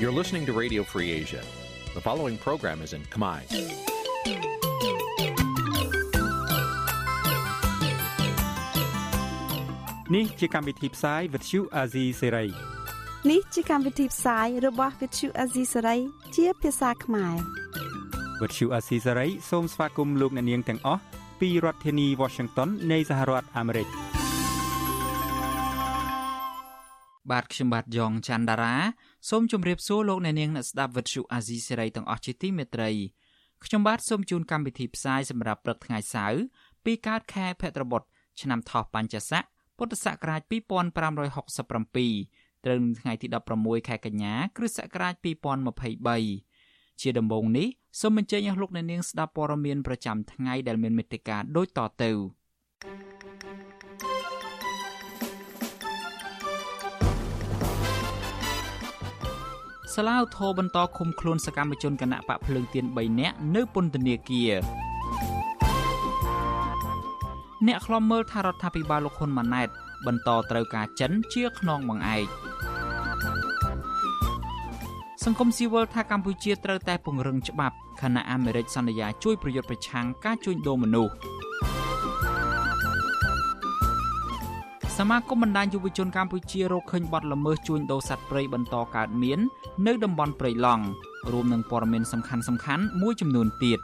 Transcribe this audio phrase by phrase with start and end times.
[0.00, 1.42] You're listening to Radio Free Asia.
[1.94, 3.40] The following program is in Khmer.
[10.08, 12.50] Nǐ chi càm bi tiệp xáy vệt chiu a zì sáy.
[13.30, 16.00] នេះជាកម្មវិធីផ្សាយរបស់ Vithu Azisaray
[16.36, 17.36] ជាភាសាខ្មែរ
[18.40, 21.02] វត្តឈូអាស៊ីសេរីសូមស្វាគមន៍លោកអ្នកនាងទាំងអស់
[21.40, 23.88] ពីរដ្ឋធានី Washington នៃសហរដ្ឋអាមេរិក
[27.30, 28.74] បាទខ្ញុំបាទយ៉ងច័ន្ទដារា
[29.29, 32.89] សូមជម្រាបសួរលោកអ្នកនាងអ្នកស្ដាប់វិទ្យុអាស៊ីសេរីទាំងអស់ជាទីមេត្រី
[33.65, 36.41] ខ្ញុំបាទសូមជូនកម្មវិធីផ្សាយសម្រាប់ព្រឹកថ្ងៃសៅរ៍
[36.85, 38.01] ពីកើតខែភទ្របទ
[38.41, 39.43] ឆ្នាំថោះបัญចស័ក
[39.77, 40.53] ពុទ្ធសករាជ2567
[42.65, 45.13] ត្រូវនឹងថ្ងៃទី16ខែកញ្ញាគ្រិស្តសករាជ
[45.91, 47.67] 2023ជាដំបូងនេះ
[47.99, 52.11] សូមអញ្ជើញអស់លោកអ្នកនាងស្ដាប់ព័ត៌មានប្រចាំថ្ងៃដែលមានមេត្តាដូចតទៅ
[59.95, 64.51] សាឡាវធរបន្តឃុំខ្លួនសកម្មជនគណៈបកភ្លើងទៀន3នាក់នៅពន្ធនាគារ
[67.67, 69.69] អ្នកខ្លំមើលថារដ្ឋាភិបាលលោកហ៊ុនម៉ាណែត
[70.05, 72.25] បន្តត្រូវការចិនជាខ្នងបង្អែក
[75.23, 81.13] សង្គមស៊ីវិលថាកម្ពុជាត្រូវតែពង្រឹងច្បាប់ខណៈអាមេរិកសន្យាជួយប្រយុទ្ធប្រឆាំងការជួញដូរមនុស្ស
[84.97, 89.39] សមាគមបណ្ដាញយុវជនកម្ពុជារកឃើញបទល្មើសជួញដូរសត្វព្រៃបន្តកើតមាន
[89.87, 90.83] នៅតំបន់ព្រៃឡង់
[91.31, 93.79] រួមនឹងព័ត៌មានសំខាន់សំខាន់មួយចំនួនទៀត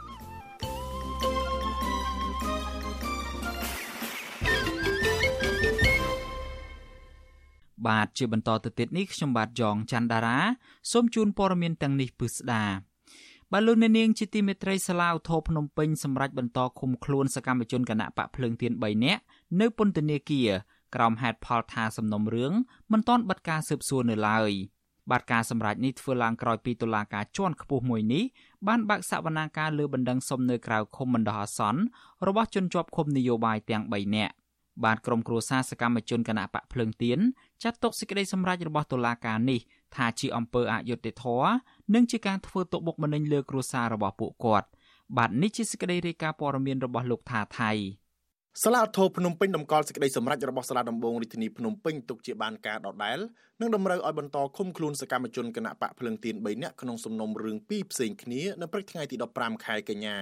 [7.86, 10.38] បាទជាបន្តទៅទៀតនេះខ្ញុំបាទយ៉ងច័ន្ទដារា
[10.92, 12.64] សូមជូនព័ត៌មានទាំងនេះពឹស្ដា
[13.52, 19.22] បាទលោកអ្នកនាងជាទីមេត្រីសាឡាវធោភ្នំពេញសម្រាប់បន្តឃុំខ្លួនសកម្មជនគណៈបកភ្លើងទៀន3នាក់
[19.60, 20.50] នៅពន្ធនាគារ
[20.94, 22.52] ក្រោមហេតុផលថាសំណុំរឿង
[22.92, 24.52] មិនទាន់បិទការស៊ើបសួរនៅឡើយ
[25.10, 28.24] បាទការសម្រេចនេះធ្វើឡើងក្រោយពីតុលាការជាន់ខ្ពស់មួយនេះ
[28.68, 31.80] បានបើកសវនាការលើបណ្ដឹងសុំនៅក្រៅឃុំបណ្ដោះអាសន្ន
[32.26, 34.34] របស់ជនជាប់ឃុំនយោបាយទាំង3នាក់
[34.84, 37.18] បាទក្រុមគ្រួសារសកម្មជនគណៈបកភ្លើងទៀន
[37.62, 39.60] ចាត់ទុកសេចក្តីសម្រេចរបស់តុលាការនេះ
[39.96, 41.50] ថាជាអំពើអយុត្តិធម៌
[41.94, 44.68] និងជាការធ្វើទុកបុកម្នេញលើគ្រួសាររបស់ពួកគាត់
[45.16, 47.72] បាទនេះជាសេចក្តីរាយការណ៍ព័ត៌មានរបស់លោកថាថៃ
[48.62, 53.18] សាលាធរភ្នំពេញតម្កល់សេចក្តីសម្រេចរបស់សាលាដំបងរាជធានីភ្នំពេញទុកជាបានការដដែល
[53.60, 60.18] និងតម្រូវឲ្យបន្តឃុំខ្លួនសកម្មជនគណៈបកភ្លើងទៀន3នាក់ក្នុងសំណុំរឿងពីរផ្សេងគ្នានៅព្រឹកថ្ងៃទី15ខែកញ្ញា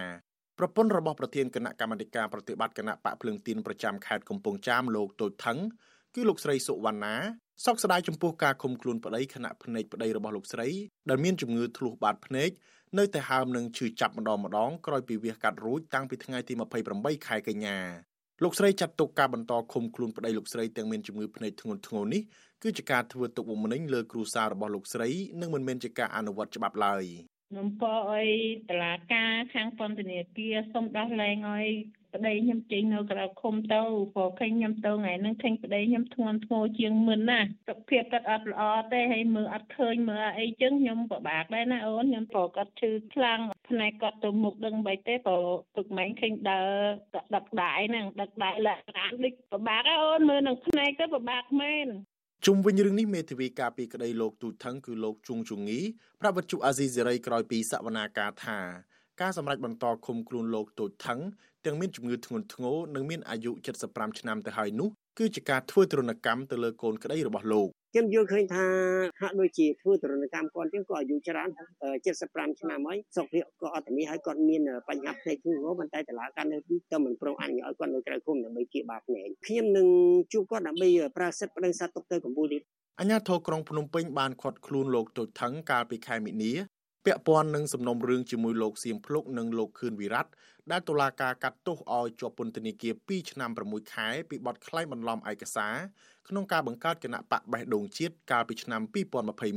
[0.58, 5.58] ប្រពន្ធរបស់ប្រធានគណៈកម្មាធិការប្រតិបត្តិគណៈបកភ្លើងទៀនប្រចាំខេត្តកំពង់ចាមលោកតូចថង
[6.14, 7.14] គឺលោកស្រីសុវណ្ណា
[7.64, 10.68] សោកស្ដាយចំពោះការឃុំខ្លួនប្តីគណៈភ្នែកប្តីរបស់លោកស្រី
[11.08, 12.50] ដែលមានជំងឺធ្លុះបាតភ្នែក
[12.98, 16.54] នៅតែហើមនឹងឈឺចាប់ម្ដងម្ដងក្រោយពីវាសកាត់រួចតាំងពីថ្ងៃទី
[16.90, 17.78] 28ខែកញ្ញា
[18.42, 22.22] លោកស្រីចាត់ទុកការបន្តឃុំខ្លួនប្តីលោកស្រីទាំងមានជំងឺភ្នែកធ្ងន់ធ្ងរនេះ
[22.62, 25.08] គឺជាការធ្វើទុកបុកម្នេញលើគ្រួសាររបស់លោកស្រី
[25.40, 27.04] និងមិនមែនជាការអនុវត្តច្បាប់ឡើយ
[27.50, 28.28] ខ្ញុំពរឲ្យ
[28.70, 31.66] តឡាការខាងពន្ធនាគារសូមដោះលែងឲ្យ
[32.16, 33.80] ប្តីខ្ញុំចេញនៅក្រៅឃុំទៅ
[34.14, 38.62] ព្រោះឃើញខ្ញុំទៅថ្ងៃហ្នឹងឃើញប្តីខ្ញុំធ្ងន់ធ្ងរជាងមុនណាសុខភាពគាត់អត់ល្អ
[38.92, 46.70] ទេហើយមើលអត់ឃើញមើលអីចឹងខ្ញុំពិបាកដែរណាអូនខ្ញុំព្រោះគាត់ឈឺខ្លាំងផ្នែកគាត់ទៅមុខដឹងបីទេព្រោះទឹកម៉ែងឃើញដើរ
[47.34, 51.88] ដឹកដាយហ្នឹងដឹកដាយលក្ខណៈដូចពិបាកដែរអូនមើលនឹងផ្នែកទៅពិបាកមែន
[52.46, 55.80] ជុំវិញរឿងនេះមេធាវីការពីក្តីលោកទូថងគឺលោកជួងជងី
[56.20, 58.60] ប្រាប់វិទ្យុអាស៊ីសេរីក្រោយពីសវនាការថា
[59.20, 61.18] ការសម្រេចបន្តឃុំខ្លួនលោកទូថង
[61.66, 63.50] ទាំងមានជំងឺធ្ងន់ធ្ងរនិងមានអាយុ
[63.84, 64.88] 75ឆ្នាំទៅហើយនោះ
[65.18, 68.64] គឺជាការធ្វើទរណកម្មទៅលើកូនក្តីរបស់លោកខ្ញុំយល់ឃើញថា
[69.20, 71.48] ហាក់ដូចជាធ្វើទរណកម្មគាត់ជាងក៏អាយុច្រើន
[72.04, 79.86] 75ឆ្នាំហើយសុខភាពក៏អត់ធានាហើយគាត់មានបញ្ហាផ្នែកធ្ងន់ធ្ងរប៉ុន្តែតឡាការនៅទីទៅមិនព្រមអនុញ្ញាតឲ្យគាត់នៅក្រៅឃុំដើម្បីជាបាភ្នែកខ្ញុំនឹង
[80.32, 82.58] ជួបគាត់ដើម្បីប្រាសិទ្ធប្តឹងសាទុកទៅកម្ពុជា
[83.00, 86.52] អញ្ញាធរក្រុងភ្នំពេញបានខាត់ខ្លួនលោកតូចថងកាលពីខែមិនិនា
[87.06, 90.26] ពាក់ព័ន្ធនឹងសំណុំរឿងជាមួយលោកសៀមភ្លុកនិងលោកខឿនវិរៈ
[90.70, 95.74] ដែលតុលាការកាត់ទោសឲ្យជាប់ពន្ធនាគារ2ឆ្នាំ6ខែពីបទក្លែងបន្លំឯកសារ
[96.28, 98.82] ក្នុងការបង្កើតគណៈបកបេះដូងជាតិកាលពីឆ្នាំ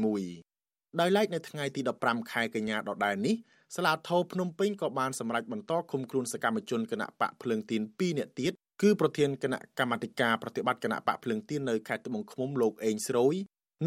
[0.08, 3.36] 2021ដោយឡែកនៅថ្ងៃទី15ខែកញ្ញាដដែលនេះ
[3.76, 13.36] សាលាធរភ្នំពេញក៏បានសម្រេចបន្តឃុំខ្លួនសកម្មជនគណៈបកភ្លើងទៀន2នាក់ទៀតគឺប្រធានគណៈកម្មាធិការប្រតិបត្តិគណៈបកភ្លើងទៀននៅខេត្តត្បូងឃ្មុំលោកអេងស្រួយ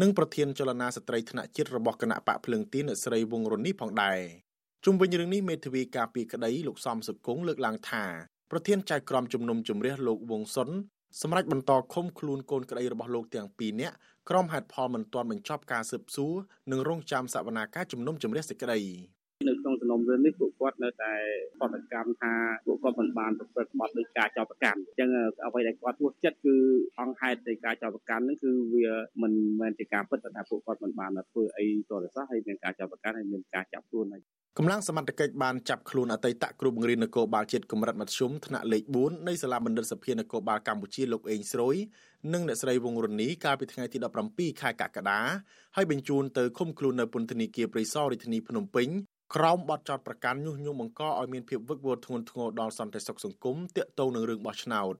[0.01, 4.19] និងប្រធានចលនាស្ត្រីថ្នាក់ជាតិរបស់គណៈបកភ្លើងទៀនអ្នកស្រីវងរុននេះផងដែរ
[4.85, 8.03] ជុំវិញរឿងនេះមេធាវីការពីក្តីលោកសំសុគង្គលើកឡើងថា
[8.51, 10.69] ប្រធានចៅក្រមជំនុំជម្រះលោកវងសុន
[11.21, 13.95] សម្រាប់បន្តឃុំខ្លួនកូនក្តីរបស់លោកទាំងពីរនាក់
[14.29, 16.33] ក្រុមហេតុផលមិនទាន់បញ្ចប់ការស៊ើបសួរ
[16.71, 19.22] និងរងចាំសវនាការជំនុំជម្រះសេចក្តីនៅក្នុង
[19.83, 21.13] សំណុំនុំរឿងនេះពួកគាត់នៅតែ
[21.61, 22.33] បដកម្មថា
[22.65, 25.09] ពួកគាត់មិនបានប្រព្រឹត្តបទដោយការចោទប្រកាន់អញ្ចឹង
[25.45, 26.55] អ្វីដែលគាត់ពោះចិត្តគឺ
[26.99, 28.87] អង្គហេតុនៃការចោទប្រកាន់ហ្នឹងគឺវា
[29.21, 34.23] មិនមែនជាការពិតថាពួកគាត់មិនបានធ្វើអីទោះតែសោះហើយមានការចោទប្រកាន់ហើយមានការចាប់ខ្លួនហើយ
[34.57, 41.75] កម្លាំងសមត្ថកិច្ចបានចាប់ខ្លួនអតីតគ្រូបង្រៀននគរបាលជាតិកម្រិតមធ្យមថ្នាក់លេខ4នៃសាលាបណ្ឌិតសភានគរបាលកម្ពុជាលោកអេងស្រួយ
[42.33, 43.97] និងអ្នកស្រីវងរុននីកាលពីថ្ងៃទី
[44.29, 45.19] 17ខែកក្កដា
[45.75, 48.87] ហើយបញ្ជូនទៅឃុំខ្លួននៅពន្ធនាគារព្រៃសររាជធានីភ្នំពេញ
[49.35, 54.93] ក្រោមបទចោទប្រកាន់ញុះញង់បង្កឲ្យមានភាពវឹកវរធ្ងន់ធ្ងរដល់សន្តិសុខសង្គមទាក់ទងនឹងរឿងបោះឆ្នោត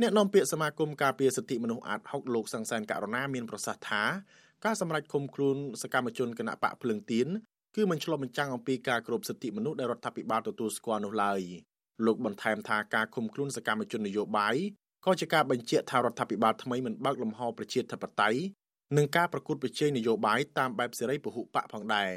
[0.00, 4.02] អ្នកនាំពាក្យសមាគមការពារសិទ្ធិមនុស្សអាត6លោកសង្សានករណាមានប្រសាសន៍ថា
[4.64, 7.26] ការសម្រេចឃុំខ្លួនសកម្មជនគណៈបកភ្លើងទៀន
[7.76, 11.40] គឺមិនឆ្លុះបញ្ចាំងអំពីការគោរពសិទ្ធិមនុស្សដែលរដ្ឋាភិបាលទទួលស្គាល់នោះឡើយ
[12.06, 14.56] លោកបន្ថែមថាការឃុំខ្លួនសកម្មជននយោបាយ
[15.04, 18.40] ក៏ជាការបញ្ជាក់ថារដ្ឋាភិបាលថ្មីមិនបើកលំហប្រជាធិបតេយ្យ
[18.96, 22.12] និងការប្រកួតប្រជែងនយោបាយតាមបែបសេរីពហុបកផងដែរ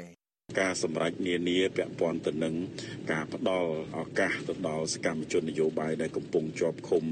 [0.50, 2.54] ការសម្រេចនានាពាក់ព័ន្ធទៅនឹង
[3.12, 7.04] ការផ្ដល់ឱកាសទៅដល់សកម្មជននយោបាយដែលកំពុងជាប់ឃុំ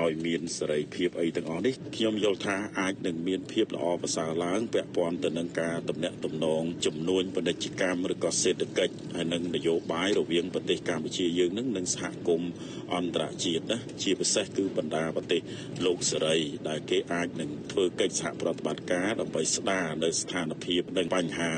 [0.00, 12.50] ឲ្យមានសេរីភាពអីទាំងអស់នេះខ្ញុំយល់ថាអាចនឹងមានភាពល្អប្រសើរឡើងពាក់ព័ន្ធទៅនឹងការតំណាក់តំណងចំនួនពាណិជ្ជកម្មឬក៏សេដ្ឋកិច្ចហើយនឹងនយោបាយរវាងប្រទេសកម្ពុជាយើងនឹងនិងសហគមន៍
[12.94, 15.40] អន្តរជាតិណាជាពិសេសគឺបណ្ដាប្រទេស
[15.86, 16.36] លោកសេរី
[16.68, 21.50] ដែលគេអាចនឹងធ្វើកិច្ចសហប្រតិបត្តិការដើម្បីស្ដារនៅស្ថានភាពនិងបញ្ហា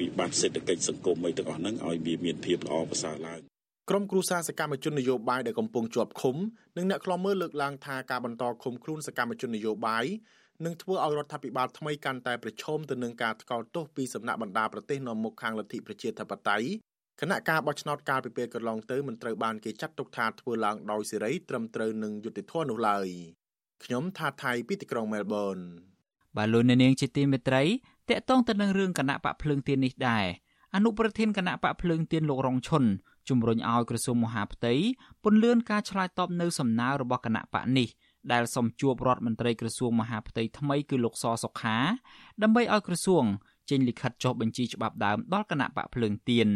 [0.00, 3.40] វិបត្តិសេដ្ឋកិច្ចសង្គមអីទាំងអស់ហ្នឹងឲ្យវាមានភាពល្អប្រសើរឡើង
[3.90, 6.36] ក្រុមគ្រួសារសកម្មជននយោបាយដែលកំពុងជាប់ឃុំ
[6.76, 10.04] និងអ្នកខ្លាំមើលលើកឡើងថាការបន្តឃុំខ្លួនសកម្មជននយោបាយ
[10.64, 16.68] នឹងធ្វើឲ្យរដ្ឋាភិបាលថ្មីកាន់តែប្រឈមទៅនឹងការថ្កោលទោសពីសំណាក់បណ្ដាប្រទេសនាំមុខខាងលទ្ធិប្រជាធិបតេយ្យ
[17.20, 23.06] គណៈការបោះឆ្នោតកាលពីពេលកន្លងទៅមិនត្រូវបានគេចាត់ទុកថាធ្វើឡើងដោយសេរីត្រឹមត្រូវនឹងយុត្តិធម៌នោះឡើយ
[23.84, 25.58] ខ្ញុំថាថៃពីទីក្រុងមែលប៊ន
[26.36, 27.64] បាទលោកនាងជាទីមេត្រី
[28.08, 30.26] តកតងទៅនឹងរឿងគណៈបកភ្លើងទៀននេះដែរ
[30.74, 32.84] អនុប្រធានគណៈបកភ្លើងទៀនលោករងឈុន
[33.28, 34.74] ជំរុញឲ្យក្រសួងមហាផ្ទៃ
[35.24, 37.88] ពន្លឿនការឆ្លើយតបនៅសំណើរបស់គណៈបកនេះ
[38.32, 41.76] ដែលសូមជួបរដ្ឋមន្ត្រីក្រសួងមហាផ្ទៃថ្មីគឺលោកសសុខា
[42.42, 43.24] ដើម្បីឲ្យក្រសួង
[43.70, 46.48] ចេញលិខិតចុះបញ្ជីច្បាប់ដើមដល់គណៈបកភ្លើងទៀន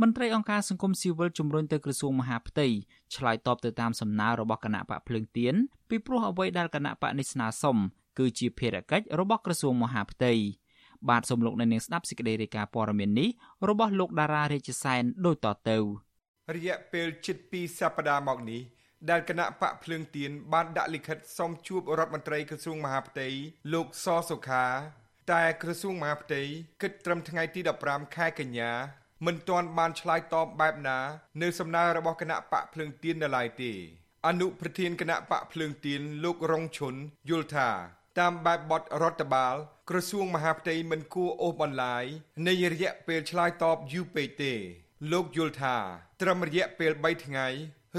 [0.00, 2.66] មន្ត្រីអង្គការសង្គមស៊ីវិលជំរុញទៅក្រសួងមហាផ្ទៃ
[3.14, 5.54] ឆ្លើយតបទៅតាមសំណើរបស់គណៈបកភ្លើងទៀន
[5.88, 7.76] ពីព្រោះអ្វីដែលគណៈបកនេះស្នើសុំ
[8.18, 10.32] គឺជាភារកិច្ចរបស់ក្រសួងមហាផ្ទៃ
[11.10, 13.28] បាទសូមលោកអ្នកនាងស្ដាប់សេចក្តីរាយការណ៍ព័ត៌មាននេះ
[13.68, 15.78] របស់លោកតារារាជសែនដូចតទៅ
[16.54, 18.62] រយៈពេលជិត2សប្តាហ៍មកនេះ
[19.10, 23.28] ដែលគណៈបកភ្លើងទៀនបានដាក់លិខិតសុំជួបរដ្ឋមន្ត្រីក្រសួងមហាផ្ទៃ
[23.72, 24.64] លោកសសុខា
[25.32, 26.42] តែក្រសួងមហាផ្ទៃ
[26.82, 28.72] គិតត្រឹមថ្ងៃទី15ខែកញ្ញា
[29.26, 30.98] មិនទាន់បានឆ្លើយតបបែបណា
[31.42, 33.72] នៅសំណើរបស់គណៈបកភ្លើងទៀននៅឡើយទេ
[34.26, 36.94] អនុប្រធានគណៈបកភ្លើងទៀនលោករងឈុន
[37.30, 37.68] យល់ថា
[38.18, 39.54] តាមបែបបទរដ្ឋបាល
[39.90, 42.04] ក្រសួងមហាផ្ទៃមិនគួរអូសបន្លាយ
[42.46, 44.54] នៃរយៈពេលឆ្លើយតបយូរពេកទេ
[45.12, 45.76] លោកយល់ថា
[46.20, 47.46] ត្រឹមរយៈពេល3ថ្ងៃ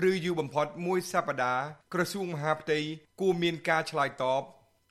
[0.09, 2.79] ឬយូរបំផុតមួយសប្តាហ៍ក្រសួងមហាផ្ទៃ
[3.19, 4.41] គួរមានការឆ្លើយតប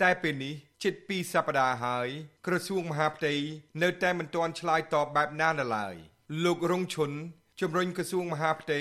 [0.02, 2.08] តែពេលនេះជិត2សប្តាហ៍ហើយ
[2.46, 3.34] ក្រសួងមហាផ្ទៃ
[3.82, 5.94] នៅតែមិនទាន់ឆ្លើយតបបែបណានៅឡើយ
[6.44, 7.10] លោករងឈុន
[7.60, 8.80] ជំរុញក្រសួងមហាផ្ទៃ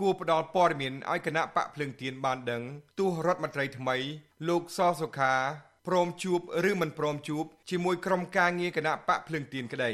[0.00, 2.62] គួរផ្ដល់ព័ត៌មានឲ្យគណៈបកភ្លើងទៀនបានដឹង
[2.98, 3.96] ទោះរដ្ឋមន្ត្រីថ្មី
[4.48, 5.34] លោកសសុខា
[5.88, 6.40] ព្រមជួប
[6.70, 9.92] ឬមិនព្រមជួបជាមួយក្រុមការងារគណៈបកភ្លើងទៀនក្តី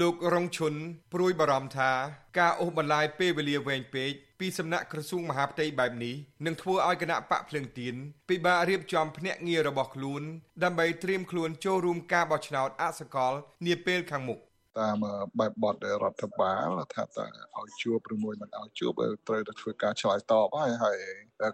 [0.00, 0.74] លោករងឈុន
[1.12, 1.90] ព្រួយបារម្ភថា
[2.38, 4.10] ការអូសបន្លាយពេលវេលាវែងពេក
[4.40, 6.14] ពីសំណាក់ក្រសួងមហាផ្ទៃបែបនេះ
[6.44, 7.94] នឹងធ្វើឲ្យគណៈបកភ្លើងទៀន
[8.28, 10.22] ពិបាករៀបចំភ្នាក់ងាររបស់ខ្លួន
[10.64, 13.32] ដើម្បីត្រៀមខ្លួនចូលរួមការបោះឆ្នោតអសកល
[13.66, 14.40] នាពេលខាងមុខ
[14.80, 14.96] តាម
[15.38, 17.26] បែបបទរដ្ឋបាលថាតើ
[17.58, 18.92] ឲ្យជួបឬមួយមិនឲ្យជួប
[19.28, 20.98] ត្រូវតែធ្វើការឆ្លើយតបហើយហើយ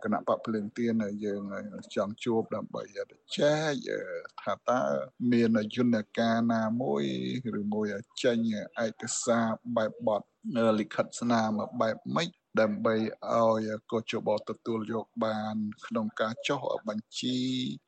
[0.04, 1.42] គណៈបកភ្លើងទៀនយើង
[1.94, 3.06] ចង់ជួបដើម្បីចែក
[4.42, 4.80] ថាតើ
[5.32, 7.04] មានយន្តការណាមួយ
[7.60, 7.86] ឬមួយ
[8.22, 8.38] ចេញ
[8.84, 9.46] ឯកសារ
[9.76, 10.22] បែបបទ
[10.78, 11.50] លិខិតស្នាម
[11.80, 17.36] បែបម៉េចដើម្បីឲ្យកោជបទទួលយកបាន ក្នុងការចុះបញ្ជី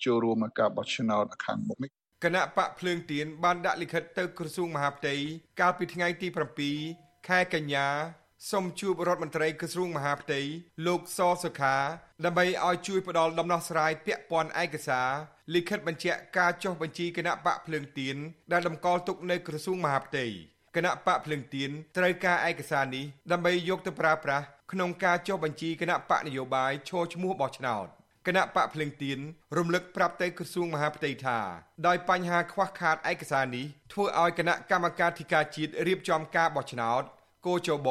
[0.04, 1.92] ចូលរួមការបោះឆ្នោតខាងមុខនេះ
[2.25, 5.14] គណៈបកភ្លើងទៀនបានដាក់លិខិតទៅក្រសួងមហាផ្ទៃ
[5.61, 6.29] កាលពីថ្ងៃទី
[6.79, 7.87] 7ខែកញ្ញា
[8.50, 10.41] សូមជួបរដ្ឋមន្ត្រីក្រសួងមហាផ្ទៃ
[10.87, 11.76] លោកសសុខា
[12.25, 15.09] ដើម្បីឲ្យជួយផ្ដល់ដំណោះស្រាយពាក់ព័ន្ធឯកសារ
[15.55, 18.17] លិខិតបញ្ជាក់ការចុះបញ្ជីគណៈបកភ្លើងទៀន
[18.52, 20.26] ដែលតម្កល់ទុកនៅក្រសួងមហាផ្ទៃ
[20.76, 27.88] គណៈបកភ្លើងទៀនត្រូវការឯកសារនេះដើម្បីយកទៅប្រើប្រាស់ក្នុងការចុះបញ្ជីគណៈបកនយោបាយឈរឈ្មោះបោះឆ្នោត
[28.26, 29.19] គណៈបកភ្លឹងទៀន
[29.57, 31.38] រំលឹកប្រាប់ទៅក្រសួងមហាផ្ទៃថា
[31.87, 37.02] ដោយបញ្ហាខ្វះខាតឯកសារនេះធ្វើឲ្យគណៈកម្មការធិការជាតិរៀបចំការបោះឆ្នោត
[37.47, 37.88] គោចប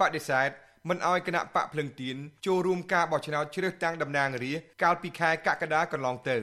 [0.00, 0.50] បដិសេធ
[0.88, 2.16] មិនអោយគណៈបកភ្លឹងទៀន
[2.46, 6.36] ចូលរួមការបោះឆ្នោតជ្រើសតាំងតំណាងរាស្ត្រកាលពីខែកក្កដាកន្លងទៅ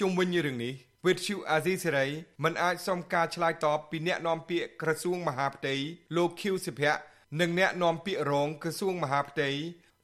[0.00, 0.74] ជុំវិញរឿងនេះ
[1.06, 2.06] វិទ្យុអាស៊ីសេរី
[2.44, 5.74] មិនអាចសុំការឆ្លើយតបពីអ្នកនាំពាក្យក្រសួងមហាផ្ទៃ
[6.16, 7.00] លោកខៀវសុភ័ក្រ
[7.40, 9.50] និងអ្នកនាំពាក្យរងក្រសួងមហាផ្ទៃ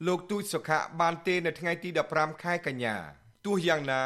[0.05, 2.95] លោកទូចសុខៈបានទេនៅថ្ងៃទី15ខែកញ្ញា
[3.45, 4.01] ទោះយ៉ាងណា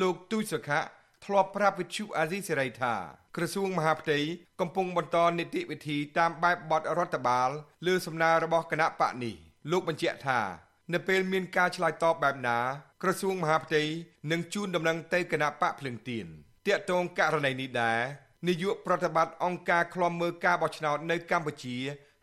[0.00, 0.80] លោកទូចសុខៈ
[1.24, 2.94] ធ្លាប់ប្រាប់វិទ្យុអាស៊ីសេរីថា
[3.36, 4.18] ក្រសួងមហាផ្ទៃ
[4.60, 7.50] កំពុងបន្តនីតិវិធីតាមបែបបទរដ្ឋបាល
[7.86, 9.34] លើសំណើរបស់គណៈបកនេះ
[9.70, 10.40] លោកបញ្ជាក់ថា
[10.92, 12.58] នៅពេលមានការឆ្លើយតបបែបណា
[13.02, 13.82] ក្រសួងមហាផ្ទៃ
[14.30, 16.26] នឹងជូនដំណឹងទៅគណៈបកភ្លឹងទៀន
[16.66, 18.00] តាកតងករណីនេះដែរ
[18.48, 21.76] នាយកប្រតិបត្តិអង្គការឃ្លាំមើលការបោះឆ្នោតនៅកម្ពុជា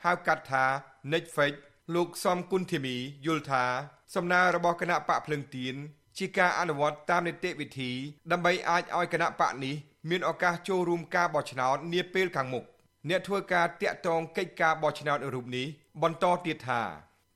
[0.05, 0.65] ហៅកាត់ថា
[1.13, 1.53] Netflix
[1.93, 3.65] លោកសំគុណធីមីយល់ថា
[4.15, 5.75] សំណើរបស់គណៈបកភ្លឹងទៀន
[6.17, 7.91] ជាការអនុវត្តតាមនីតិវិធី
[8.31, 9.75] ដើម្បីអាចឲ្យគណៈបកនេះ
[10.09, 12.63] មានឱកាសចូលរួមការបោះឆ្នោតនាពេលខាងមុខ
[13.09, 15.67] អ្នកធ្វើការតាក់ទងកិច្ចការបោះឆ្នោតរូបនេះ
[16.03, 16.81] បន្តទៀតថា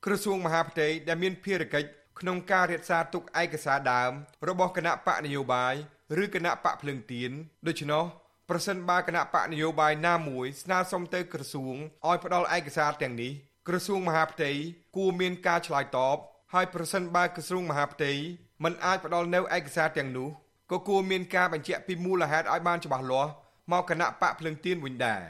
[0.04, 1.88] ក្រសួងមហាផ្ទៃដែលមានភារកិច្ច
[2.20, 4.12] ក្នុងការរក្សាទុកឯកសារដើម
[4.48, 5.74] របស់គណៈបកនយោបាយ
[6.22, 7.30] ឬគណៈបកភ្លឹងទៀន
[7.66, 8.04] ដូច្នោះ
[8.48, 11.76] ប្រសិនបើគណៈបកនយោបាយណាមួយស្នើសុំទៅក្រសួង
[12.06, 13.32] ឲ្យផ្ដល់ឯកសារទាំងនេះ
[13.68, 14.50] ក្រសួងមហាផ្ទៃ
[14.96, 16.16] គួរមានការឆ្លើយតប
[16.54, 18.12] ហើយប្រសិនបើក្រសួងមហាផ្ទៃ
[18.64, 20.28] មិនអាចផ្ដល់នៅឯកសារទាំងនោះ
[20.70, 23.30] ក៏គួរមានការបញ្ជាក់ពីមូលហេតុឲ្យបានច្បាស់លាស់
[23.72, 25.22] មកគណៈបកភ្លឹងទៀនវិញដែរ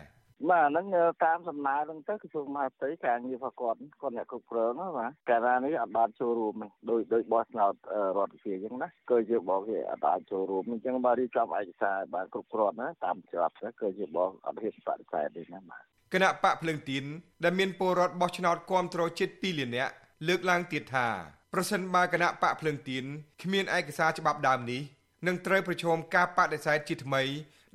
[0.48, 0.86] បាទហ្នឹង
[1.24, 7.72] តាមសំណើហ្នឹងទៅក្រសួងមហាផ្ទៃការងាររបស់គាត់គាត់អ្នកគ្រប់គ្រងណាបាទកាលណានេះអត់បានចូលរួមទេដោយដោយបោះឆ្នោត
[8.18, 15.82] រដ្ឋាភិបាលអញ្ចឹងណាគឺជាបោះគេអត់បានចូលរួមអញ្ចឹងបាទរៀបចំឯកសារបានគ្រប់គ្រាន់ណាតាមច្បាប់គឺជាបោះអត់ហ៊ានបដិសេធទេណាបាទ
[16.12, 17.04] គណៈបកភ្លឹងទៀន
[17.44, 19.92] ដែលមានពលរដ្ឋបោះឆ្នោតគាំទ្រជិត2លាននាក់
[20.28, 21.08] លើកឡើងទៀតថា
[21.52, 23.04] ប្រសិនបើគណៈបកភ្លឹងទៀន
[23.42, 24.82] គ្មានឯកសារច្បាប់ដើមនេះ
[25.26, 27.22] នឹងត្រូវប្រឈមការបដិសេធជាថ្មី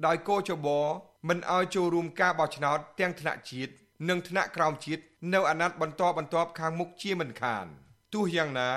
[0.06, 0.68] ដោយកោជប
[1.28, 3.72] មិនឲ្យចូលរួមការបោះឆ្នោតទាំងថ្នាក់ជាតិ
[4.10, 5.04] និងថ្នាក់ក្រោមជាតិ
[5.34, 7.66] នៅអាណត្តិបន្តបន្ទាប់ខាងមុខជាមិនខាន
[8.14, 8.70] ទោះយ៉ាងណា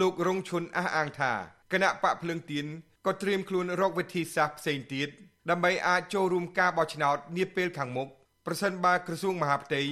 [0.00, 1.32] លោករងឈុនអះអាងថា
[1.72, 2.66] គណៈបកភ្លើងទៀន
[3.06, 5.08] ក៏ត្រៀមខ្លួនរកវិធីសាស្ត្រផ្សេងទៀត
[5.50, 8.08] ដើម្បីអាចចូលរួមការបោះឆ្នោតនាពេលខាងមុខ
[8.46, 9.82] ប្រសិនបើក្រសួងមហាផ្ទៃ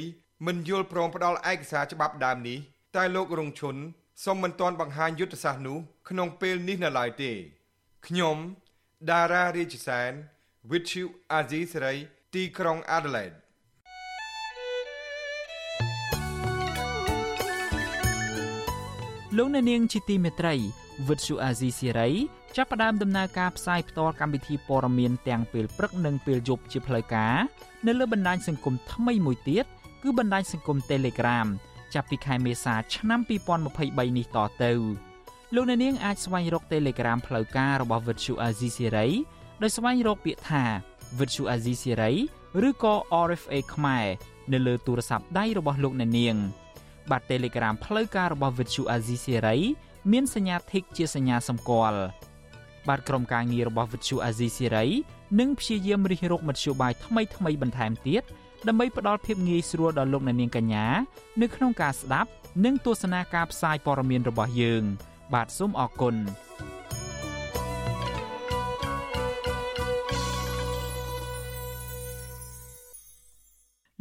[0.46, 2.58] មិនយល់ព្រមផ្ដល់ឯកសារច្បាប់ដើមនេះ
[2.96, 3.76] តែលោករងឈុន
[4.24, 7.32] សូមមិនទាន់បង្ហាញយុទ្ធសាស្ត្រនោះក្នុងពេលនេះនៅឡើយទេ
[8.06, 8.36] ខ្ញុំ
[9.10, 10.12] ដារ៉ារាជសែន
[10.70, 11.94] with you អាស៊ីសេរី
[12.34, 13.36] ទីក្រុង Adelaide
[19.36, 20.54] លោកអ្នកនាងជាទីមេត្រី
[21.08, 22.08] វិទ្យុអាស៊ីសេរី
[22.56, 27.36] ចាប់ផ្ដើមដំណើរការផ្សាយផ្ទាល់កម្មវិធីព័ត៌មានទាំងពេលព្រឹកនិងពេលយប់ជាផ្លូវការ
[27.86, 29.64] នៅលើបណ្ដាញសង្គមថ្មីមួយទៀត
[30.02, 31.46] គឺបណ្ដាញសង្គម Telegram
[31.94, 33.20] ចាប់ពីខែមេសាឆ្នាំ
[33.68, 34.72] 2023នេះតទៅ
[35.54, 39.08] លោកអ្នកនាងអាចស្វែងរក Telegram ផ្លូវការរបស់ Vuthu Azizi Siri
[39.62, 40.62] ដោយស្វែងរកពាក្យថា
[41.18, 42.14] Vuthu Azizi Siri
[42.68, 42.94] ឬក៏
[43.26, 44.06] RFA ខ្មែរ
[44.52, 46.36] នៅលើទូរស័ព្ទដៃរបស់លោកអ្នកនាង
[47.10, 49.58] បាទ Telegram ផ្លូវការរបស់ Vuthu Azizi Siri
[50.12, 52.00] មានសញ្ញា Tick ជាសញ្ញាសម្គាល់
[52.88, 54.86] បាទក្រុមការងាររបស់ Vuthu Azizi Siri
[55.40, 58.22] នឹងព្យាយាមរិះរកមធ្យោបាយថ្មីថ្មីបន្ថែមទៀត
[58.68, 60.86] ដើម្បីផ្ដល់ភាពងាយស្រួលដល់លោកអ្នកនាងកញ្ញា
[61.42, 62.30] នៅក្នុងការស្ដាប់
[62.64, 64.82] និងទស្សនាការផ្សាយព័ត៌មានរបស់យើង
[65.34, 66.16] បាទសូមអរគុណ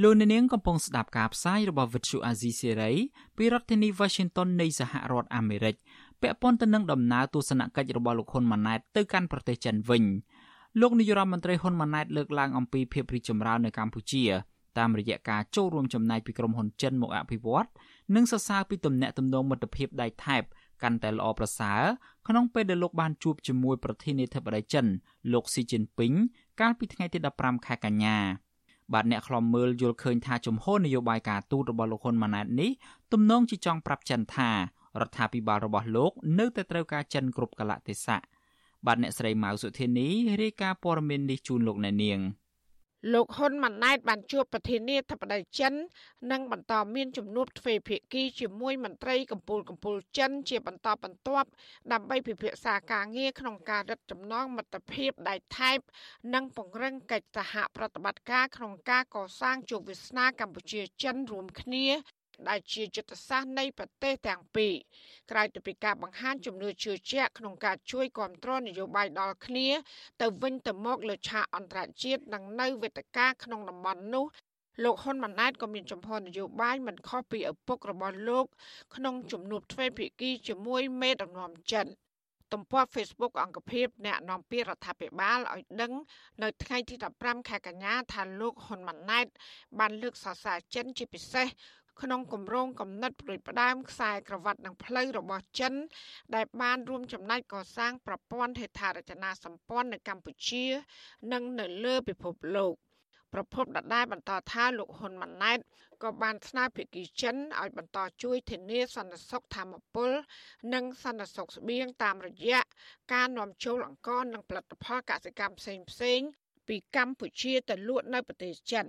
[0.02, 2.96] លោកអ្នកនាងកំពុងស្ដាប់ការផ្សាយរបស់ Vuthu Azizi Serai
[3.38, 5.76] ពីរដ្ឋធានី Washington នៃសហរដ្ឋអាមេរិក
[6.22, 10.04] ពាក់ព័ន្ធទៅនឹងដំណើរទស្សនកិច្ចរបស់លោកហ៊ុនម៉ាណែតទៅកាន់ប្រទេសចិនវិញ
[10.82, 14.24] លោកនាយរដ្ឋមន្ត្រីហ៊ុនម៉ាណែតលើកឡើងអំពីភាពរីកចម្រើននៅកម្ពុជា
[14.78, 17.68] តាមរយៈការចូលរួមចំណែកពីក្រុមហ៊ុនចិនមកអភិវឌ្ឍ
[18.16, 20.44] និងសរសើរពីទំនាក់ទំនងមិត្តភាពដៃថែប
[20.84, 21.82] កាន់តែល្អប្រសើរ
[22.28, 24.86] ក្នុងពេលដែលលោកបានជួបជាមួយប្រធានាធិបតីចិន
[25.34, 26.14] លោកស៊ីជីនពីង
[26.60, 28.18] កាលពីថ្ងៃទី15ខែកញ្ញា
[28.94, 32.72] បាទអ្នកខ្លំមើលយល់ឃើញថាជំហរនយោបាយការទូតរបស់លោកហ៊ុនម៉ាណែតនេះ
[33.14, 34.58] ទំនងជាចង់ប្រាប់ចិនថារ
[35.08, 38.22] ដ្ឋាភិបាលរបស់លោកនៅតែត្រូវការចិនគ្រប់កលៈទេសៈ
[38.86, 40.08] បាទអ្នកស្រីម៉ៅសុធានី
[40.42, 42.20] រាយការណ៍ព័ត៌មាននេះជូនលោកអ្នកនាង
[43.14, 45.74] លោកហ៊ុនម៉ាណែតបានជួបប្រធានាធិបតីចិន
[46.32, 51.48] និងបន្តមានជំនួបទ្វេភាគីជាមួយមន្ត្រីកម្ពុជាកម្ពុជាចិន ជាបន្តបន្ទាប់
[51.92, 55.80] ដើម្បីពិភាក្សាការងារក្នុងការរឹតចំណងមិត្តភាពដៃថែប
[56.34, 61.86] និងពង្រឹងកិច្ចសហប្រតិបត្តិការក្នុងការកសាងជោគវាសនាកម្ពុជាចិនរួមគ្នា
[62.50, 64.74] ដែលជាយុទ្ធសាស្ត្រនៃប្រទេសទាំងពីរ
[65.32, 69.68] ក្រៅពីការបង្ហាញជំនឿជឿជាក់ក្នុងការជួយគ្រប់គ្រងនយោបាយដល់គ្នា
[70.22, 74.26] ទៅវិញទៅមកលើឆាកអន្តរជាតិនិងនៅវេទិកាក្នុងតំបន់នោះ
[74.84, 78.46] លោកហ៊ុនម៉ាណែតក៏មានចំហនយោបាយមិនខុសពីឪពុករបស់លោក
[78.96, 81.88] ក្នុងជំនួបទ្វេភាគីជាមួយមេដឹកនាំចិន
[82.54, 85.94] ទំព័រ Facebook អង្គភាពអ្នកនាំពាក្យរដ្ឋាភិបាលឲ្យដឹង
[86.44, 89.26] នៅថ្ងៃទី15ខែកញ្ញាថាលោកហ៊ុនម៉ាណែត
[89.80, 91.48] បានលើកសរសើរចិនជាពិសេស
[92.02, 95.74] ក្នុងគម្រោងកំណត់ប្រួយផ្ដើមខ្សែក្រវ៉ាត់និងផ្លូវរបស់ចិន
[96.36, 100.66] ដែលបានរួមចំណែកកសាងប្រព័ន្ធហេដ្ឋារចនាសម្ព័ន្ធនៅកម្ពុជា
[101.32, 102.74] និងនៅលើពិភពលោក
[103.34, 105.60] ប្រពន្ធដដែលបន្តថាលោកហ៊ុនម៉ាណែត
[106.04, 110.12] ក៏បានស្នើភាគីចិនឲ្យបន្តជួយធានាសន្តិសុខធម្មពល
[110.74, 112.62] និងសន្តិសុខស្បៀងតាមរយៈ
[113.14, 116.20] ការនាំចូលអង្ករនិងផលិតផលកសិកម្មផ្សេងផ្សេង
[116.68, 118.86] ពីកម្ពុជាទៅលក់នៅប្រទេសចិន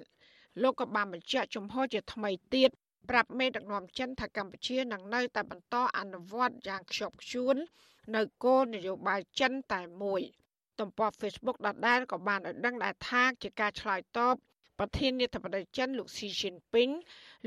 [0.63, 2.71] លោកក៏បានបញ្ជាក់ចំហជាថ្មីទៀត
[3.11, 7.57] ប្រាប់មេដឹកនាំចិនថាកម្ពុជានឹងនៅតែបន្តអនុវត្តយ៉ាងខ្ជាប់ខ្ជួន
[8.17, 10.23] នៅគោលនយោបាយចិនតែមួយ
[10.81, 14.37] ទំព័រ Facebook ដដែលក៏បានឲ្យដឹងដែរថាជាការឆ្លើយតប
[14.81, 16.89] ប្រធានាធិបតីចិនលោកស៊ីជីនពីង